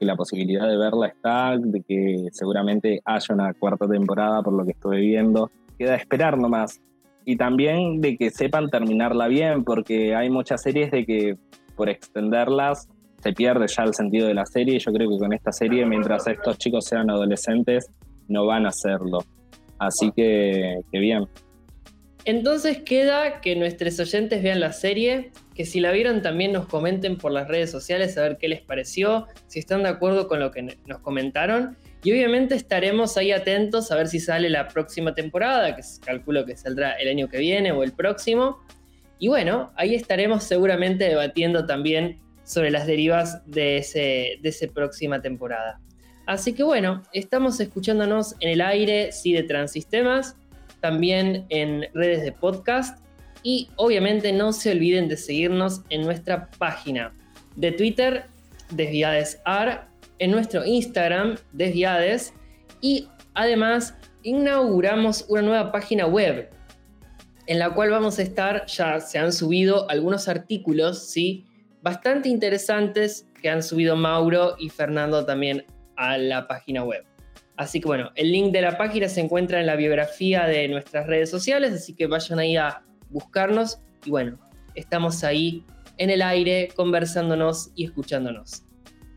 la 0.00 0.14
posibilidad 0.14 0.68
de 0.68 0.76
verla 0.76 1.06
está, 1.06 1.56
de 1.58 1.80
que 1.80 2.28
seguramente 2.32 3.00
haya 3.04 3.34
una 3.34 3.54
cuarta 3.54 3.88
temporada 3.88 4.42
por 4.42 4.52
lo 4.52 4.64
que 4.64 4.72
estuve 4.72 5.00
viendo. 5.00 5.50
Queda 5.78 5.96
esperar 5.96 6.38
nomás. 6.38 6.80
y 7.24 7.36
también 7.36 8.00
de 8.00 8.16
que 8.16 8.30
sepan 8.30 8.68
terminarla 8.68 9.28
bien, 9.28 9.62
porque 9.62 10.14
hay 10.16 10.28
muchas 10.28 10.60
series 10.60 10.90
de 10.90 11.06
que 11.06 11.36
por 11.76 11.88
extenderlas 11.88 12.88
se 13.22 13.32
pierde 13.32 13.66
ya 13.68 13.84
el 13.84 13.94
sentido 13.94 14.26
de 14.26 14.34
la 14.34 14.44
serie. 14.44 14.76
y 14.76 14.78
Yo 14.80 14.92
creo 14.92 15.08
que 15.08 15.18
con 15.18 15.32
esta 15.32 15.52
serie, 15.52 15.86
mientras 15.86 16.26
estos 16.26 16.58
chicos 16.58 16.86
sean 16.86 17.10
adolescentes, 17.10 17.88
no 18.28 18.46
van 18.46 18.66
a 18.66 18.70
hacerlo. 18.70 19.18
Así 19.78 20.10
que, 20.10 20.80
que 20.90 20.98
bien. 20.98 21.28
Entonces 22.24 22.82
queda 22.82 23.40
que 23.40 23.56
nuestros 23.56 23.98
oyentes 23.98 24.42
vean 24.42 24.60
la 24.60 24.72
serie, 24.72 25.32
que 25.54 25.64
si 25.64 25.80
la 25.80 25.90
vieron 25.90 26.22
también 26.22 26.52
nos 26.52 26.66
comenten 26.66 27.16
por 27.16 27.32
las 27.32 27.48
redes 27.48 27.70
sociales 27.70 28.16
a 28.16 28.22
ver 28.22 28.38
qué 28.38 28.48
les 28.48 28.60
pareció, 28.60 29.26
si 29.48 29.58
están 29.58 29.82
de 29.82 29.88
acuerdo 29.88 30.28
con 30.28 30.38
lo 30.38 30.50
que 30.52 30.62
nos 30.62 30.98
comentaron. 31.00 31.76
Y 32.04 32.10
obviamente 32.12 32.54
estaremos 32.54 33.16
ahí 33.16 33.30
atentos 33.30 33.92
a 33.92 33.96
ver 33.96 34.08
si 34.08 34.18
sale 34.18 34.50
la 34.50 34.68
próxima 34.68 35.14
temporada, 35.14 35.76
que 35.76 35.82
calculo 36.04 36.44
que 36.44 36.56
saldrá 36.56 36.92
el 36.94 37.08
año 37.08 37.28
que 37.28 37.38
viene 37.38 37.70
o 37.70 37.84
el 37.84 37.92
próximo. 37.92 38.58
Y 39.18 39.28
bueno, 39.28 39.72
ahí 39.76 39.94
estaremos 39.94 40.42
seguramente 40.42 41.04
debatiendo 41.04 41.64
también 41.64 42.16
sobre 42.44 42.70
las 42.70 42.86
derivas 42.86 43.42
de, 43.46 43.76
ese, 43.78 44.38
de 44.40 44.48
esa 44.48 44.66
próxima 44.66 45.22
temporada. 45.22 45.80
Así 46.26 46.52
que 46.52 46.64
bueno, 46.64 47.02
estamos 47.12 47.60
escuchándonos 47.60 48.34
en 48.40 48.50
el 48.50 48.60
aire, 48.60 49.12
sí, 49.12 49.32
de 49.32 49.44
Transistemas 49.44 50.36
también 50.82 51.46
en 51.48 51.86
redes 51.94 52.22
de 52.22 52.32
podcast 52.32 52.98
y 53.42 53.70
obviamente 53.76 54.32
no 54.32 54.52
se 54.52 54.72
olviden 54.72 55.08
de 55.08 55.16
seguirnos 55.16 55.82
en 55.88 56.02
nuestra 56.02 56.50
página 56.58 57.12
de 57.56 57.72
Twitter, 57.72 58.24
DesviadesAR, 58.70 59.88
en 60.18 60.30
nuestro 60.30 60.64
Instagram, 60.64 61.36
Desviades, 61.52 62.34
y 62.80 63.08
además 63.34 63.94
inauguramos 64.22 65.26
una 65.28 65.42
nueva 65.42 65.72
página 65.72 66.06
web 66.06 66.50
en 67.46 67.58
la 67.58 67.70
cual 67.70 67.90
vamos 67.90 68.18
a 68.18 68.22
estar, 68.22 68.66
ya 68.66 69.00
se 69.00 69.18
han 69.18 69.32
subido 69.32 69.90
algunos 69.90 70.28
artículos, 70.28 71.10
¿sí? 71.10 71.44
Bastante 71.82 72.28
interesantes 72.28 73.26
que 73.40 73.50
han 73.50 73.62
subido 73.62 73.96
Mauro 73.96 74.54
y 74.58 74.68
Fernando 74.68 75.24
también 75.24 75.64
a 75.96 76.16
la 76.16 76.46
página 76.46 76.84
web. 76.84 77.04
Así 77.56 77.80
que 77.80 77.88
bueno, 77.88 78.10
el 78.14 78.32
link 78.32 78.52
de 78.52 78.62
la 78.62 78.78
página 78.78 79.08
se 79.08 79.20
encuentra 79.20 79.60
en 79.60 79.66
la 79.66 79.76
biografía 79.76 80.46
de 80.46 80.68
nuestras 80.68 81.06
redes 81.06 81.30
sociales, 81.30 81.72
así 81.72 81.94
que 81.94 82.06
vayan 82.06 82.38
ahí 82.38 82.56
a 82.56 82.82
buscarnos 83.10 83.80
y 84.04 84.10
bueno, 84.10 84.38
estamos 84.74 85.22
ahí 85.24 85.64
en 85.98 86.10
el 86.10 86.22
aire 86.22 86.68
conversándonos 86.74 87.70
y 87.74 87.84
escuchándonos. 87.84 88.64